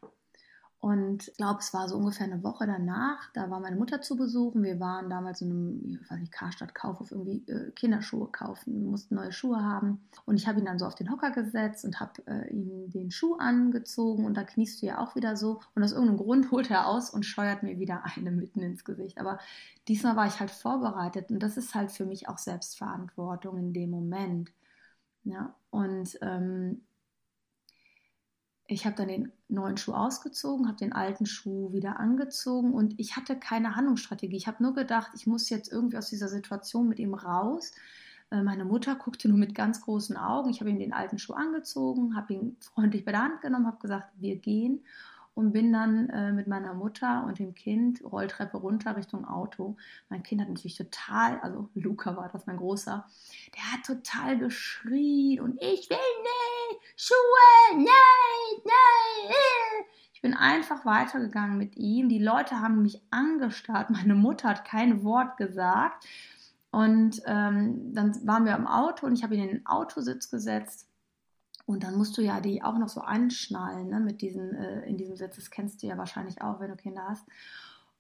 Und 0.85 1.29
ich 1.29 1.37
glaube, 1.39 1.61
es 1.61 1.73
war 1.73 1.89
so 1.89 1.97
ungefähr 1.97 2.27
eine 2.27 2.43
Woche 2.43 2.67
danach. 2.67 3.33
Da 3.33 3.49
war 3.49 3.59
meine 3.59 3.77
Mutter 3.77 4.03
zu 4.03 4.17
besuchen. 4.17 4.63
Wir 4.63 4.81
waren 4.81 5.09
damals 5.09 5.41
in 5.41 5.51
einem, 5.51 5.99
ich 6.03 6.11
weiß 6.11 6.21
nicht, 6.21 6.31
Karstadt 6.31 6.75
Kaufhof 6.75 7.11
irgendwie 7.11 7.43
äh, 7.51 7.71
Kinderschuhe 7.71 8.29
kaufen. 8.31 8.83
Wir 8.83 8.91
mussten 8.91 9.15
neue 9.15 9.33
Schuhe 9.33 9.63
haben. 9.63 10.07
Und 10.27 10.37
ich 10.37 10.47
habe 10.47 10.59
ihn 10.59 10.67
dann 10.67 10.79
so 10.79 10.85
auf 10.85 10.95
den 10.95 11.11
Hocker 11.11 11.31
gesetzt 11.31 11.87
und 11.87 12.01
habe 12.01 12.23
äh, 12.27 12.53
ihm 12.53 12.91
den 12.91 13.11
Schuh 13.11 13.37
angezogen. 13.37 14.27
Und 14.27 14.37
da 14.37 14.45
kniest 14.45 14.83
du 14.83 14.87
ja 14.87 14.99
auch 14.99 15.17
wieder 15.17 15.39
so. 15.39 15.63
Und 15.75 15.83
aus 15.83 15.93
irgendeinem 15.93 16.19
Grund 16.19 16.51
holt 16.51 16.71
er 16.71 16.87
aus 16.87 17.09
und 17.09 17.25
scheuert 17.25 17.63
mir 17.63 17.79
wieder 17.79 18.03
eine 18.17 18.31
mitten 18.31 18.61
ins 18.61 18.85
Gesicht. 18.85 19.17
Aber 19.17 19.39
diesmal 19.89 20.17
war 20.17 20.27
ich 20.27 20.39
halt 20.39 20.51
vorbereitet. 20.51 21.31
Und 21.31 21.43
das 21.43 21.57
ist 21.57 21.75
halt 21.75 21.93
für 21.93 22.05
mich 22.05 22.29
auch 22.29 22.37
Selbstverantwortung 22.37 23.57
in 23.57 23.73
dem 23.73 23.89
Moment. 23.89 24.53
Ja, 25.23 25.55
und 25.71 26.19
ähm, 26.21 26.83
ich 28.67 28.87
habe 28.87 28.97
dann 28.97 29.09
den 29.09 29.33
neuen 29.49 29.77
Schuh 29.77 29.93
ausgezogen, 29.93 30.67
habe 30.67 30.79
den 30.79 30.93
alten 30.93 31.27
Schuh 31.27 31.73
wieder 31.73 32.01
angezogen 32.01 32.73
und 32.73 32.99
ich 32.99 33.17
hatte 33.17 33.37
keine 33.37 33.77
Handlungsstrategie. 33.77 34.37
Ich 34.37 34.47
habe 34.47 34.63
nur 34.63 34.75
gedacht, 34.75 35.11
ich 35.15 35.27
muss 35.27 35.51
jetzt 35.51 35.71
irgendwie 35.71 35.99
aus 35.99 36.09
dieser 36.09 36.29
Situation 36.29 36.89
mit 36.89 36.99
ihm 36.99 37.15
raus. 37.15 37.73
Äh, 38.31 38.43
meine 38.43 38.65
Mutter 38.65 38.95
guckte 38.95 39.29
nur 39.29 39.37
mit 39.37 39.55
ganz 39.55 39.83
großen 39.83 40.17
Augen. 40.17 40.49
Ich 40.49 40.61
habe 40.61 40.71
ihm 40.71 40.79
den 40.79 40.95
alten 40.95 41.19
Schuh 41.19 41.35
angezogen, 41.35 42.17
habe 42.17 42.33
ihn 42.33 42.57
freundlich 42.61 43.05
bei 43.05 43.13
der 43.13 43.23
Hand 43.23 43.43
genommen, 43.43 43.67
habe 43.67 43.79
gesagt, 43.81 44.09
wir 44.17 44.37
gehen 44.37 44.83
und 45.35 45.53
bin 45.53 45.73
dann 45.73 46.09
äh, 46.11 46.33
mit 46.33 46.47
meiner 46.47 46.75
Mutter 46.75 47.25
und 47.27 47.39
dem 47.39 47.55
Kind 47.55 48.03
Rolltreppe 48.03 48.57
runter 48.57 48.97
Richtung 48.97 49.27
Auto. 49.27 49.77
Mein 50.09 50.23
Kind 50.23 50.41
hat 50.41 50.49
natürlich 50.49 50.77
total, 50.77 51.39
also 51.41 51.69
Luca 51.75 52.17
war 52.17 52.29
das, 52.29 52.47
mein 52.47 52.57
Großer, 52.57 53.07
der 53.55 53.73
hat 53.73 53.85
total 53.85 54.39
geschrien 54.39 55.41
und 55.41 55.61
ich 55.61 55.91
will 55.91 55.99
nicht, 55.99 56.54
Schuhe, 56.97 57.77
nein, 57.77 58.63
nein. 58.65 59.85
Ich 60.13 60.23
bin 60.23 60.35
einfach 60.35 60.85
weitergegangen 60.85 61.59
mit 61.59 61.77
ihm. 61.77 62.09
Die 62.09 62.19
Leute 62.19 62.61
haben 62.61 62.83
mich 62.83 63.01
angestarrt. 63.11 63.91
Meine 63.91 64.15
Mutter 64.15 64.49
hat 64.49 64.65
kein 64.65 65.05
Wort 65.05 65.37
gesagt. 65.37 66.07
Und 66.71 67.23
ähm, 67.27 67.95
dann 67.95 68.27
waren 68.27 68.45
wir 68.45 68.57
im 68.57 68.67
Auto 68.67 69.07
und 69.07 69.15
ich 69.15 69.23
habe 69.23 69.37
ihn 69.37 69.43
in 69.43 69.49
den 69.49 69.67
Autositz 69.67 70.29
gesetzt 70.29 70.89
und 71.67 71.83
dann 71.83 71.97
musst 71.97 72.19
du 72.19 72.23
ja 72.23 72.41
die 72.41 72.63
auch 72.63 72.77
noch 72.77 72.89
so 72.89 73.01
anschnallen, 73.01 73.89
ne, 73.89 74.01
mit 74.01 74.21
diesen, 74.21 74.55
äh, 74.55 74.83
in 74.87 74.97
diesem 74.97 75.17
Sitz. 75.17 75.37
Das 75.37 75.51
kennst 75.51 75.83
du 75.83 75.87
ja 75.87 75.97
wahrscheinlich 75.97 76.43
auch, 76.43 76.61
wenn 76.61 76.71
du 76.71 76.77
Kinder 76.77 77.07
hast. 77.09 77.25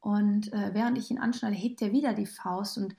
Und 0.00 0.52
äh, 0.52 0.74
während 0.74 0.98
ich 0.98 1.10
ihn 1.10 1.18
anschnalle, 1.18 1.54
hebt 1.54 1.80
er 1.80 1.92
wieder 1.92 2.12
die 2.12 2.26
Faust 2.26 2.76
und 2.76 2.94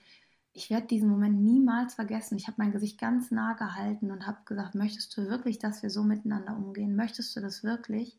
ich 0.55 0.69
werde 0.69 0.87
diesen 0.87 1.09
Moment 1.09 1.41
niemals 1.41 1.95
vergessen. 1.95 2.37
Ich 2.37 2.47
habe 2.47 2.55
mein 2.57 2.71
Gesicht 2.71 2.97
ganz 2.97 3.29
nah 3.29 3.53
gehalten 3.53 4.09
und 4.09 4.25
habe 4.25 4.39
gesagt, 4.45 4.73
möchtest 4.73 5.15
du 5.15 5.27
wirklich, 5.27 5.59
dass 5.59 5.83
wir 5.83 5.89
so 5.89 6.01
miteinander 6.01 6.55
umgehen? 6.55 6.95
Möchtest 6.95 7.35
du 7.35 7.41
das 7.41 7.61
wirklich? 7.61 8.17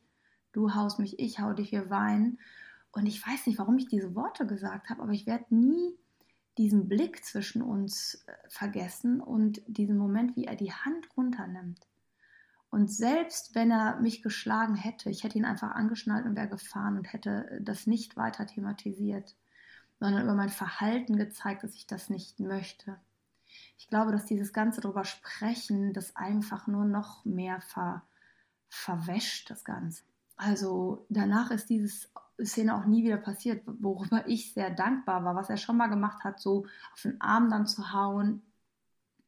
Du 0.52 0.74
haust 0.74 0.98
mich, 0.98 1.18
ich 1.18 1.40
hau 1.40 1.54
dich, 1.54 1.72
wir 1.72 1.88
weinen. 1.88 2.38
Und 2.92 3.06
ich 3.06 3.26
weiß 3.26 3.46
nicht, 3.46 3.58
warum 3.58 3.78
ich 3.78 3.88
diese 3.88 4.14
Worte 4.14 4.46
gesagt 4.46 4.90
habe, 4.90 5.02
aber 5.02 5.12
ich 5.12 5.26
werde 5.26 5.46
nie 5.48 5.94
diesen 6.58 6.88
Blick 6.88 7.24
zwischen 7.24 7.62
uns 7.62 8.22
äh, 8.26 8.32
vergessen 8.48 9.20
und 9.22 9.62
diesen 9.66 9.96
Moment, 9.96 10.36
wie 10.36 10.44
er 10.44 10.56
die 10.56 10.72
Hand 10.72 11.08
runternimmt. 11.16 11.86
Und 12.68 12.90
selbst 12.90 13.54
wenn 13.54 13.70
er 13.70 13.98
mich 14.00 14.22
geschlagen 14.22 14.74
hätte, 14.74 15.08
ich 15.08 15.24
hätte 15.24 15.38
ihn 15.38 15.46
einfach 15.46 15.70
angeschnallt 15.70 16.26
und 16.26 16.36
wäre 16.36 16.48
gefahren 16.48 16.98
und 16.98 17.12
hätte 17.14 17.58
das 17.62 17.86
nicht 17.86 18.18
weiter 18.18 18.46
thematisiert, 18.46 19.34
sondern 20.00 20.24
über 20.24 20.34
mein 20.34 20.48
Verhalten 20.48 21.16
gezeigt, 21.16 21.64
dass 21.64 21.74
ich 21.74 21.86
das 21.86 22.10
nicht 22.10 22.40
möchte. 22.40 22.96
Ich 23.78 23.88
glaube, 23.88 24.12
dass 24.12 24.26
dieses 24.26 24.52
ganze 24.52 24.80
darüber 24.80 25.04
sprechen, 25.04 25.92
das 25.92 26.16
einfach 26.16 26.66
nur 26.66 26.84
noch 26.84 27.24
mehr 27.24 27.60
ver, 27.60 28.02
verwäscht, 28.68 29.50
das 29.50 29.64
Ganze. 29.64 30.02
Also 30.36 31.06
danach 31.08 31.50
ist 31.50 31.70
diese 31.70 32.08
Szene 32.42 32.76
auch 32.76 32.84
nie 32.84 33.04
wieder 33.04 33.16
passiert, 33.16 33.62
worüber 33.66 34.28
ich 34.28 34.52
sehr 34.52 34.70
dankbar 34.70 35.24
war, 35.24 35.34
was 35.34 35.48
er 35.48 35.56
schon 35.56 35.76
mal 35.76 35.86
gemacht 35.86 36.24
hat, 36.24 36.40
so 36.40 36.66
auf 36.92 37.02
den 37.02 37.20
Arm 37.20 37.50
dann 37.50 37.66
zu 37.66 37.92
hauen 37.92 38.42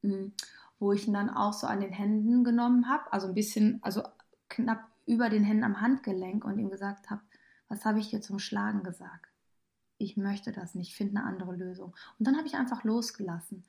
hm 0.03 0.33
wo 0.79 0.93
ich 0.93 1.07
ihn 1.07 1.15
dann 1.15 1.31
auch 1.31 1.53
so 1.53 1.67
an 1.67 1.81
den 1.81 1.93
Händen 1.93 2.45
genommen 2.45 2.89
habe, 2.89 3.13
also 3.13 3.27
ein 3.27 3.35
bisschen, 3.35 3.81
also 3.83 4.03
knapp 4.49 4.87
über 5.07 5.29
den 5.29 5.45
Händen 5.45 5.65
am 5.65 5.81
Handgelenk 5.81 6.45
und 6.45 6.59
ihm 6.59 6.71
gesagt 6.71 7.11
habe, 7.11 7.23
was 7.69 7.85
habe 7.85 7.99
ich 7.99 8.11
dir 8.11 8.21
zum 8.21 8.39
Schlagen 8.39 8.83
gesagt? 8.83 9.28
Ich 9.99 10.17
möchte 10.17 10.53
das 10.53 10.75
nicht, 10.75 10.95
finde 10.95 11.19
eine 11.19 11.29
andere 11.29 11.55
Lösung. 11.55 11.95
Und 12.19 12.27
dann 12.27 12.37
habe 12.37 12.47
ich 12.47 12.55
einfach 12.55 12.85
losgelassen. 12.85 13.65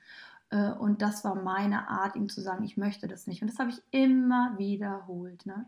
Äh, 0.50 0.72
und 0.72 1.02
das 1.02 1.24
war 1.24 1.36
meine 1.36 1.90
Art, 1.90 2.16
ihm 2.16 2.30
zu 2.30 2.42
sagen, 2.42 2.64
ich 2.64 2.78
möchte 2.78 3.08
das 3.08 3.28
nicht. 3.28 3.42
Und 3.42 3.50
das 3.50 3.60
habe 3.60 3.72
ich 3.72 3.82
immer 3.92 4.58
wiederholt. 4.58 5.46
Ne? 5.46 5.66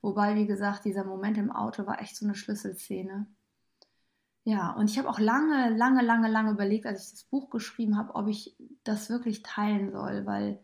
Wobei, 0.00 0.36
wie 0.36 0.46
gesagt, 0.46 0.84
dieser 0.84 1.04
Moment 1.04 1.38
im 1.38 1.50
Auto 1.50 1.86
war 1.86 2.00
echt 2.00 2.16
so 2.16 2.24
eine 2.24 2.34
Schlüsselszene. 2.34 3.26
Ja, 4.44 4.70
und 4.72 4.88
ich 4.88 4.98
habe 4.98 5.10
auch 5.10 5.18
lange, 5.18 5.68
lange, 5.76 6.02
lange, 6.02 6.28
lange 6.28 6.52
überlegt, 6.52 6.86
als 6.86 7.04
ich 7.04 7.10
das 7.10 7.24
Buch 7.24 7.50
geschrieben 7.50 7.98
habe, 7.98 8.14
ob 8.14 8.28
ich 8.28 8.56
das 8.82 9.10
wirklich 9.10 9.42
teilen 9.42 9.92
soll, 9.92 10.24
weil 10.24 10.58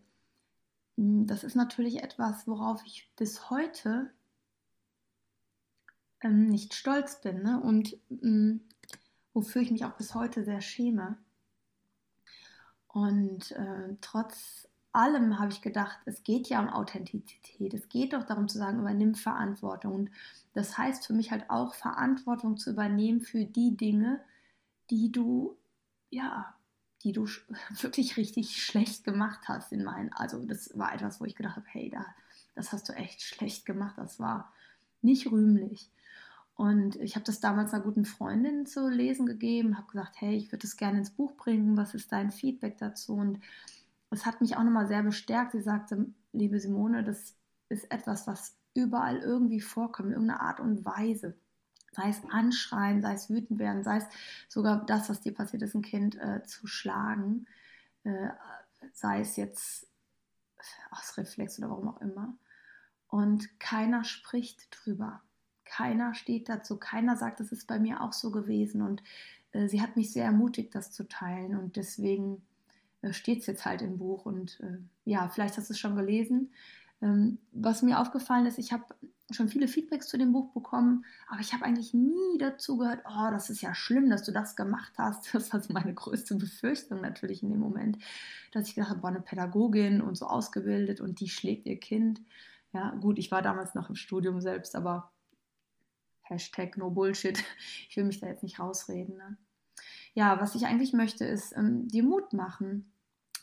hm, 0.96 1.26
das 1.26 1.44
ist 1.44 1.54
natürlich 1.54 2.02
etwas, 2.02 2.46
worauf 2.46 2.82
ich 2.86 3.12
bis 3.16 3.50
heute 3.50 4.10
ähm, 6.22 6.48
nicht 6.48 6.74
stolz 6.74 7.20
bin 7.20 7.42
ne? 7.42 7.60
und 7.60 7.96
ähm, 8.10 8.62
wofür 9.34 9.60
ich 9.62 9.70
mich 9.70 9.84
auch 9.84 9.92
bis 9.92 10.14
heute 10.14 10.44
sehr 10.44 10.60
schäme. 10.60 11.18
Und 12.88 13.50
äh, 13.52 13.96
trotz 14.00 14.68
allem 14.92 15.38
habe 15.38 15.52
ich 15.52 15.60
gedacht, 15.60 15.98
es 16.06 16.22
geht 16.22 16.48
ja 16.48 16.60
um 16.60 16.68
Authentizität. 16.68 17.74
Es 17.74 17.88
geht 17.88 18.12
doch 18.12 18.24
darum 18.24 18.48
zu 18.48 18.58
sagen, 18.58 18.78
übernimm 18.78 19.14
Verantwortung. 19.14 19.94
Und 19.94 20.10
das 20.54 20.78
heißt 20.78 21.06
für 21.06 21.12
mich 21.12 21.32
halt 21.32 21.50
auch, 21.50 21.74
Verantwortung 21.74 22.56
zu 22.56 22.70
übernehmen 22.70 23.20
für 23.20 23.44
die 23.44 23.76
Dinge, 23.76 24.20
die 24.90 25.12
du 25.12 25.56
ja 26.10 26.54
die 27.04 27.12
du 27.12 27.26
wirklich 27.80 28.16
richtig 28.16 28.62
schlecht 28.62 29.04
gemacht 29.04 29.40
hast 29.46 29.72
in 29.72 29.84
meinen. 29.84 30.12
Also 30.12 30.44
das 30.44 30.76
war 30.76 30.92
etwas, 30.94 31.20
wo 31.20 31.24
ich 31.24 31.36
gedacht 31.36 31.56
habe, 31.56 31.66
hey, 31.68 31.90
da, 31.90 32.04
das 32.54 32.72
hast 32.72 32.88
du 32.88 32.94
echt 32.94 33.22
schlecht 33.22 33.66
gemacht. 33.66 33.94
Das 33.98 34.18
war 34.18 34.52
nicht 35.02 35.30
rühmlich. 35.30 35.90
Und 36.54 36.96
ich 36.96 37.16
habe 37.16 37.24
das 37.24 37.40
damals 37.40 37.72
einer 37.72 37.82
guten 37.82 38.04
Freundin 38.04 38.66
zu 38.66 38.88
lesen 38.88 39.26
gegeben, 39.26 39.76
habe 39.76 39.90
gesagt, 39.90 40.20
hey, 40.20 40.36
ich 40.36 40.52
würde 40.52 40.62
das 40.62 40.76
gerne 40.76 40.98
ins 40.98 41.10
Buch 41.10 41.36
bringen. 41.36 41.76
Was 41.76 41.94
ist 41.94 42.12
dein 42.12 42.30
Feedback 42.30 42.78
dazu? 42.78 43.14
Und 43.14 43.40
es 44.10 44.24
hat 44.24 44.40
mich 44.40 44.56
auch 44.56 44.62
nochmal 44.62 44.86
sehr 44.86 45.02
bestärkt. 45.02 45.52
Sie 45.52 45.62
sagte, 45.62 46.06
liebe 46.32 46.60
Simone, 46.60 47.02
das 47.02 47.34
ist 47.68 47.90
etwas, 47.90 48.26
was 48.28 48.56
überall 48.74 49.18
irgendwie 49.18 49.60
vorkommt, 49.60 50.08
in 50.08 50.14
irgendeiner 50.14 50.42
Art 50.42 50.60
und 50.60 50.84
Weise 50.84 51.34
sei 51.94 52.08
es 52.08 52.20
anschreien, 52.30 53.02
sei 53.02 53.14
es 53.14 53.30
wütend 53.30 53.58
werden, 53.58 53.82
sei 53.82 53.98
es 53.98 54.06
sogar 54.48 54.84
das, 54.84 55.08
was 55.08 55.20
dir 55.20 55.32
passiert 55.32 55.62
ist, 55.62 55.74
ein 55.74 55.82
Kind 55.82 56.16
äh, 56.16 56.42
zu 56.42 56.66
schlagen, 56.66 57.46
äh, 58.04 58.28
sei 58.92 59.20
es 59.20 59.36
jetzt 59.36 59.86
aus 60.90 61.16
Reflex 61.16 61.58
oder 61.58 61.70
warum 61.70 61.88
auch 61.88 62.00
immer. 62.00 62.34
Und 63.08 63.60
keiner 63.60 64.04
spricht 64.04 64.68
drüber. 64.70 65.22
Keiner 65.74 66.14
steht 66.14 66.48
dazu. 66.48 66.76
Keiner 66.76 67.16
sagt, 67.16 67.40
das 67.40 67.50
ist 67.50 67.66
bei 67.66 67.80
mir 67.80 68.00
auch 68.00 68.12
so 68.12 68.30
gewesen. 68.30 68.80
Und 68.80 69.02
äh, 69.50 69.66
sie 69.66 69.82
hat 69.82 69.96
mich 69.96 70.12
sehr 70.12 70.24
ermutigt, 70.24 70.72
das 70.74 70.92
zu 70.92 71.08
teilen. 71.08 71.56
Und 71.56 71.74
deswegen 71.74 72.42
äh, 73.02 73.12
steht 73.12 73.40
es 73.40 73.46
jetzt 73.46 73.64
halt 73.64 73.82
im 73.82 73.98
Buch. 73.98 74.24
Und 74.24 74.60
äh, 74.60 74.78
ja, 75.04 75.28
vielleicht 75.28 75.56
hast 75.56 75.70
du 75.70 75.72
es 75.72 75.80
schon 75.80 75.96
gelesen. 75.96 76.52
Ähm, 77.02 77.38
was 77.50 77.82
mir 77.82 77.98
aufgefallen 77.98 78.46
ist, 78.46 78.58
ich 78.58 78.72
habe 78.72 78.84
schon 79.32 79.48
viele 79.48 79.66
Feedbacks 79.66 80.06
zu 80.06 80.16
dem 80.16 80.32
Buch 80.32 80.52
bekommen, 80.52 81.04
aber 81.28 81.40
ich 81.40 81.52
habe 81.52 81.64
eigentlich 81.64 81.92
nie 81.92 82.38
dazu 82.38 82.76
gehört, 82.76 83.00
oh, 83.08 83.30
das 83.32 83.50
ist 83.50 83.60
ja 83.60 83.74
schlimm, 83.74 84.10
dass 84.10 84.22
du 84.22 84.30
das 84.30 84.54
gemacht 84.54 84.92
hast. 84.96 85.28
Das 85.34 85.52
war 85.52 85.60
meine 85.70 85.94
größte 85.94 86.36
Befürchtung 86.36 87.00
natürlich 87.00 87.42
in 87.42 87.50
dem 87.50 87.58
Moment, 87.58 87.98
dass 88.52 88.68
ich 88.68 88.76
gedacht 88.76 88.90
habe, 88.90 89.00
boah, 89.00 89.08
eine 89.08 89.20
Pädagogin 89.20 90.00
und 90.02 90.14
so 90.14 90.26
ausgebildet 90.26 91.00
und 91.00 91.18
die 91.18 91.28
schlägt 91.28 91.66
ihr 91.66 91.80
Kind. 91.80 92.20
Ja, 92.72 92.90
gut, 92.90 93.18
ich 93.18 93.32
war 93.32 93.42
damals 93.42 93.74
noch 93.74 93.88
im 93.88 93.96
Studium 93.96 94.40
selbst, 94.40 94.76
aber 94.76 95.10
Hashtag 96.24 96.76
no 96.76 96.90
Bullshit. 96.90 97.42
Ich 97.88 97.96
will 97.96 98.04
mich 98.04 98.20
da 98.20 98.26
jetzt 98.26 98.42
nicht 98.42 98.58
rausreden. 98.58 99.16
Ne? 99.16 99.36
Ja, 100.14 100.40
was 100.40 100.54
ich 100.54 100.66
eigentlich 100.66 100.92
möchte, 100.92 101.24
ist 101.24 101.56
ähm, 101.56 101.88
dir 101.88 102.02
Mut 102.02 102.32
machen, 102.32 102.92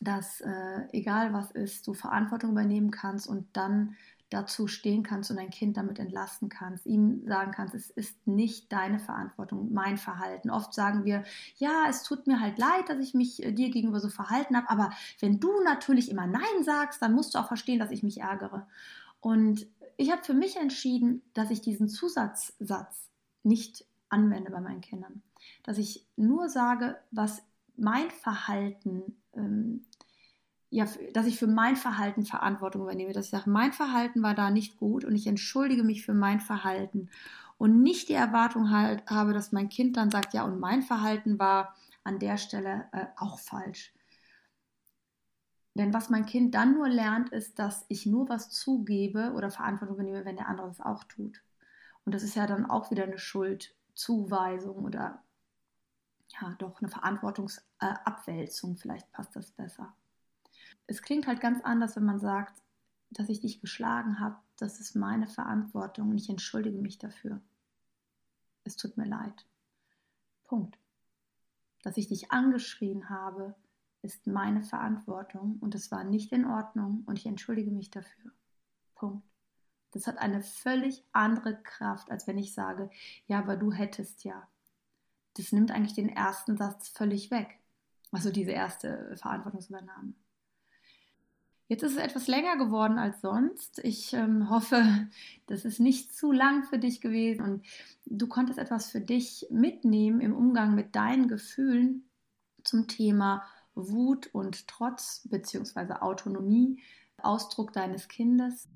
dass 0.01 0.41
äh, 0.41 0.87
egal 0.91 1.33
was 1.33 1.51
ist, 1.51 1.87
du 1.87 1.93
Verantwortung 1.93 2.51
übernehmen 2.51 2.91
kannst 2.91 3.27
und 3.27 3.47
dann 3.53 3.95
dazu 4.31 4.67
stehen 4.67 5.03
kannst 5.03 5.29
und 5.29 5.37
dein 5.37 5.49
Kind 5.49 5.75
damit 5.75 5.99
entlasten 5.99 6.47
kannst, 6.47 6.85
ihm 6.85 7.27
sagen 7.27 7.51
kannst, 7.51 7.75
es 7.75 7.89
ist 7.89 8.25
nicht 8.25 8.71
deine 8.71 8.97
Verantwortung, 8.97 9.73
mein 9.73 9.97
Verhalten. 9.97 10.49
Oft 10.49 10.73
sagen 10.73 11.03
wir, 11.03 11.23
ja, 11.57 11.85
es 11.89 12.03
tut 12.03 12.27
mir 12.27 12.39
halt 12.39 12.57
leid, 12.57 12.87
dass 12.87 12.99
ich 12.99 13.13
mich 13.13 13.43
äh, 13.43 13.51
dir 13.51 13.69
gegenüber 13.69 13.99
so 13.99 14.09
verhalten 14.09 14.55
habe, 14.55 14.69
aber 14.69 14.89
wenn 15.19 15.39
du 15.39 15.61
natürlich 15.63 16.09
immer 16.09 16.27
Nein 16.27 16.63
sagst, 16.63 17.01
dann 17.01 17.13
musst 17.13 17.35
du 17.35 17.39
auch 17.39 17.47
verstehen, 17.47 17.77
dass 17.77 17.91
ich 17.91 18.03
mich 18.03 18.21
ärgere. 18.21 18.65
Und 19.19 19.67
ich 19.97 20.11
habe 20.11 20.23
für 20.23 20.33
mich 20.33 20.57
entschieden, 20.57 21.21
dass 21.33 21.51
ich 21.51 21.61
diesen 21.61 21.89
Zusatzsatz 21.89 23.09
nicht 23.43 23.85
anwende 24.09 24.51
bei 24.51 24.61
meinen 24.61 24.81
Kindern. 24.81 25.21
Dass 25.63 25.77
ich 25.77 26.05
nur 26.15 26.49
sage, 26.49 26.97
was 27.11 27.41
mein 27.77 28.09
Verhalten, 28.11 29.15
ähm, 29.35 29.85
ja, 30.69 30.85
dass 31.13 31.25
ich 31.25 31.37
für 31.37 31.47
mein 31.47 31.75
Verhalten 31.75 32.25
Verantwortung 32.25 32.83
übernehme. 32.83 33.13
Dass 33.13 33.25
ich 33.25 33.31
sage, 33.31 33.49
mein 33.49 33.73
Verhalten 33.73 34.21
war 34.23 34.35
da 34.35 34.51
nicht 34.51 34.77
gut 34.77 35.05
und 35.05 35.15
ich 35.15 35.27
entschuldige 35.27 35.83
mich 35.83 36.05
für 36.05 36.13
mein 36.13 36.39
Verhalten. 36.39 37.09
Und 37.57 37.81
nicht 37.83 38.09
die 38.09 38.13
Erwartung 38.13 38.71
halt 38.71 39.05
habe, 39.07 39.33
dass 39.33 39.51
mein 39.51 39.69
Kind 39.69 39.97
dann 39.97 40.09
sagt, 40.09 40.33
ja, 40.33 40.43
und 40.43 40.59
mein 40.59 40.81
Verhalten 40.81 41.37
war 41.37 41.75
an 42.03 42.19
der 42.19 42.37
Stelle 42.37 42.85
äh, 42.91 43.05
auch 43.17 43.39
falsch. 43.39 43.93
Denn 45.73 45.93
was 45.93 46.09
mein 46.09 46.25
Kind 46.25 46.53
dann 46.53 46.73
nur 46.73 46.89
lernt, 46.89 47.29
ist, 47.29 47.57
dass 47.57 47.85
ich 47.87 48.05
nur 48.05 48.27
was 48.27 48.49
zugebe 48.49 49.31
oder 49.33 49.51
Verantwortung 49.51 49.95
übernehme, 49.95 50.25
wenn 50.25 50.35
der 50.35 50.49
andere 50.49 50.69
es 50.69 50.81
auch 50.81 51.03
tut. 51.05 51.41
Und 52.03 52.13
das 52.13 52.23
ist 52.23 52.35
ja 52.35 52.45
dann 52.45 52.65
auch 52.65 52.91
wieder 52.91 53.03
eine 53.03 53.17
Schuldzuweisung 53.17 54.83
oder 54.83 55.23
ja, 56.39 56.55
doch 56.59 56.81
eine 56.81 56.89
Verantwortungsabwälzung. 56.89 58.77
Vielleicht 58.77 59.11
passt 59.11 59.35
das 59.35 59.51
besser. 59.51 59.93
Es 60.87 61.01
klingt 61.01 61.27
halt 61.27 61.39
ganz 61.39 61.61
anders, 61.63 61.95
wenn 61.95 62.05
man 62.05 62.19
sagt, 62.19 62.61
dass 63.11 63.29
ich 63.29 63.39
dich 63.39 63.61
geschlagen 63.61 64.19
habe. 64.19 64.37
Das 64.57 64.79
ist 64.79 64.95
meine 64.95 65.27
Verantwortung 65.27 66.09
und 66.09 66.17
ich 66.17 66.29
entschuldige 66.29 66.79
mich 66.79 66.97
dafür. 66.97 67.41
Es 68.63 68.75
tut 68.75 68.97
mir 68.97 69.05
leid. 69.05 69.45
Punkt. 70.43 70.77
Dass 71.83 71.97
ich 71.97 72.07
dich 72.07 72.31
angeschrien 72.31 73.09
habe, 73.09 73.55
ist 74.01 74.27
meine 74.27 74.63
Verantwortung 74.63 75.57
und 75.61 75.75
es 75.75 75.91
war 75.91 76.03
nicht 76.03 76.31
in 76.31 76.45
Ordnung 76.45 77.03
und 77.05 77.17
ich 77.17 77.25
entschuldige 77.25 77.71
mich 77.71 77.91
dafür. 77.91 78.31
Punkt. 78.95 79.25
Das 79.91 80.07
hat 80.07 80.17
eine 80.17 80.41
völlig 80.41 81.03
andere 81.11 81.61
Kraft, 81.61 82.11
als 82.11 82.25
wenn 82.25 82.37
ich 82.37 82.53
sage, 82.53 82.89
ja, 83.27 83.39
aber 83.39 83.57
du 83.57 83.71
hättest 83.71 84.23
ja. 84.23 84.47
Das 85.35 85.51
nimmt 85.51 85.71
eigentlich 85.71 85.93
den 85.93 86.09
ersten 86.09 86.57
Satz 86.57 86.89
völlig 86.89 87.29
weg. 87.31 87.59
Also 88.11 88.31
diese 88.31 88.51
erste 88.51 89.15
Verantwortungsübernahme. 89.17 90.13
Jetzt 91.67 91.83
ist 91.83 91.93
es 91.93 91.97
etwas 91.99 92.27
länger 92.27 92.57
geworden 92.57 92.97
als 92.97 93.21
sonst. 93.21 93.79
Ich 93.79 94.11
ähm, 94.11 94.49
hoffe, 94.49 95.07
das 95.47 95.63
ist 95.63 95.79
nicht 95.79 96.13
zu 96.13 96.33
lang 96.33 96.65
für 96.65 96.77
dich 96.77 96.99
gewesen 96.99 97.41
und 97.41 97.65
du 98.05 98.27
konntest 98.27 98.59
etwas 98.59 98.91
für 98.91 98.99
dich 98.99 99.47
mitnehmen 99.49 100.19
im 100.19 100.35
Umgang 100.35 100.75
mit 100.75 100.95
deinen 100.95 101.29
Gefühlen 101.29 102.03
zum 102.63 102.89
Thema 102.89 103.43
Wut 103.89 104.29
und 104.33 104.67
Trotz 104.67 105.27
bzw. 105.29 105.93
Autonomie, 106.01 106.79
Ausdruck 107.21 107.73
deines 107.73 108.07
Kindes. 108.07 108.67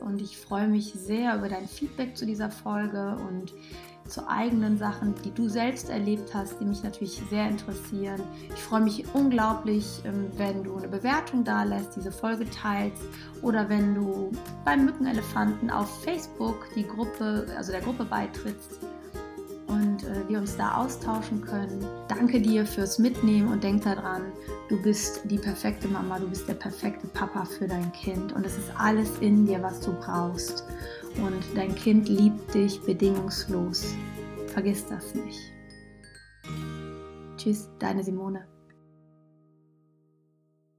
Und 0.00 0.22
ich 0.22 0.38
freue 0.38 0.68
mich 0.68 0.92
sehr 0.92 1.36
über 1.36 1.48
dein 1.48 1.68
Feedback 1.68 2.16
zu 2.16 2.24
dieser 2.26 2.50
Folge 2.50 3.16
und 3.28 3.52
zu 4.08 4.26
eigenen 4.28 4.76
Sachen, 4.78 5.14
die 5.24 5.30
du 5.30 5.48
selbst 5.48 5.88
erlebt 5.88 6.34
hast, 6.34 6.58
die 6.60 6.64
mich 6.64 6.82
natürlich 6.82 7.22
sehr 7.30 7.48
interessieren. 7.48 8.20
Ich 8.48 8.60
freue 8.60 8.80
mich 8.80 9.04
unglaublich, 9.14 10.02
ähm, 10.04 10.26
wenn 10.36 10.64
du 10.64 10.76
eine 10.76 10.88
Bewertung 10.88 11.44
da 11.44 11.62
lässt, 11.62 11.96
diese 11.96 12.10
Folge 12.10 12.48
teilst 12.50 13.02
oder 13.42 13.68
wenn 13.68 13.94
du 13.94 14.32
beim 14.64 14.84
Mückenelefanten 14.84 15.70
auf 15.70 16.02
Facebook 16.02 16.66
die 16.74 16.86
Gruppe, 16.86 17.46
also 17.56 17.72
der 17.72 17.82
Gruppe 17.82 18.04
beitrittst 18.04 18.80
und 20.02 20.08
äh, 20.08 20.28
wir 20.28 20.38
uns 20.38 20.56
da 20.56 20.74
austauschen 20.74 21.40
können. 21.42 21.84
Danke 22.08 22.40
dir 22.40 22.66
fürs 22.66 22.98
Mitnehmen 22.98 23.48
und 23.48 23.64
denk 23.64 23.82
daran, 23.82 24.22
du 24.68 24.80
bist 24.82 25.22
die 25.24 25.38
perfekte 25.38 25.88
Mama, 25.88 26.18
du 26.18 26.28
bist 26.28 26.48
der 26.48 26.54
perfekte 26.54 27.06
Papa 27.08 27.44
für 27.44 27.66
dein 27.66 27.90
Kind 27.92 28.32
und 28.32 28.44
es 28.44 28.56
ist 28.56 28.70
alles 28.76 29.18
in 29.20 29.46
dir, 29.46 29.62
was 29.62 29.80
du 29.80 29.92
brauchst. 29.92 30.64
Und 31.16 31.44
dein 31.54 31.74
Kind 31.74 32.08
liebt 32.08 32.54
dich 32.54 32.80
bedingungslos. 32.82 33.94
Vergiss 34.48 34.86
das 34.86 35.14
nicht. 35.14 35.40
Tschüss, 37.36 37.68
deine 37.78 38.04
Simone. 38.04 38.46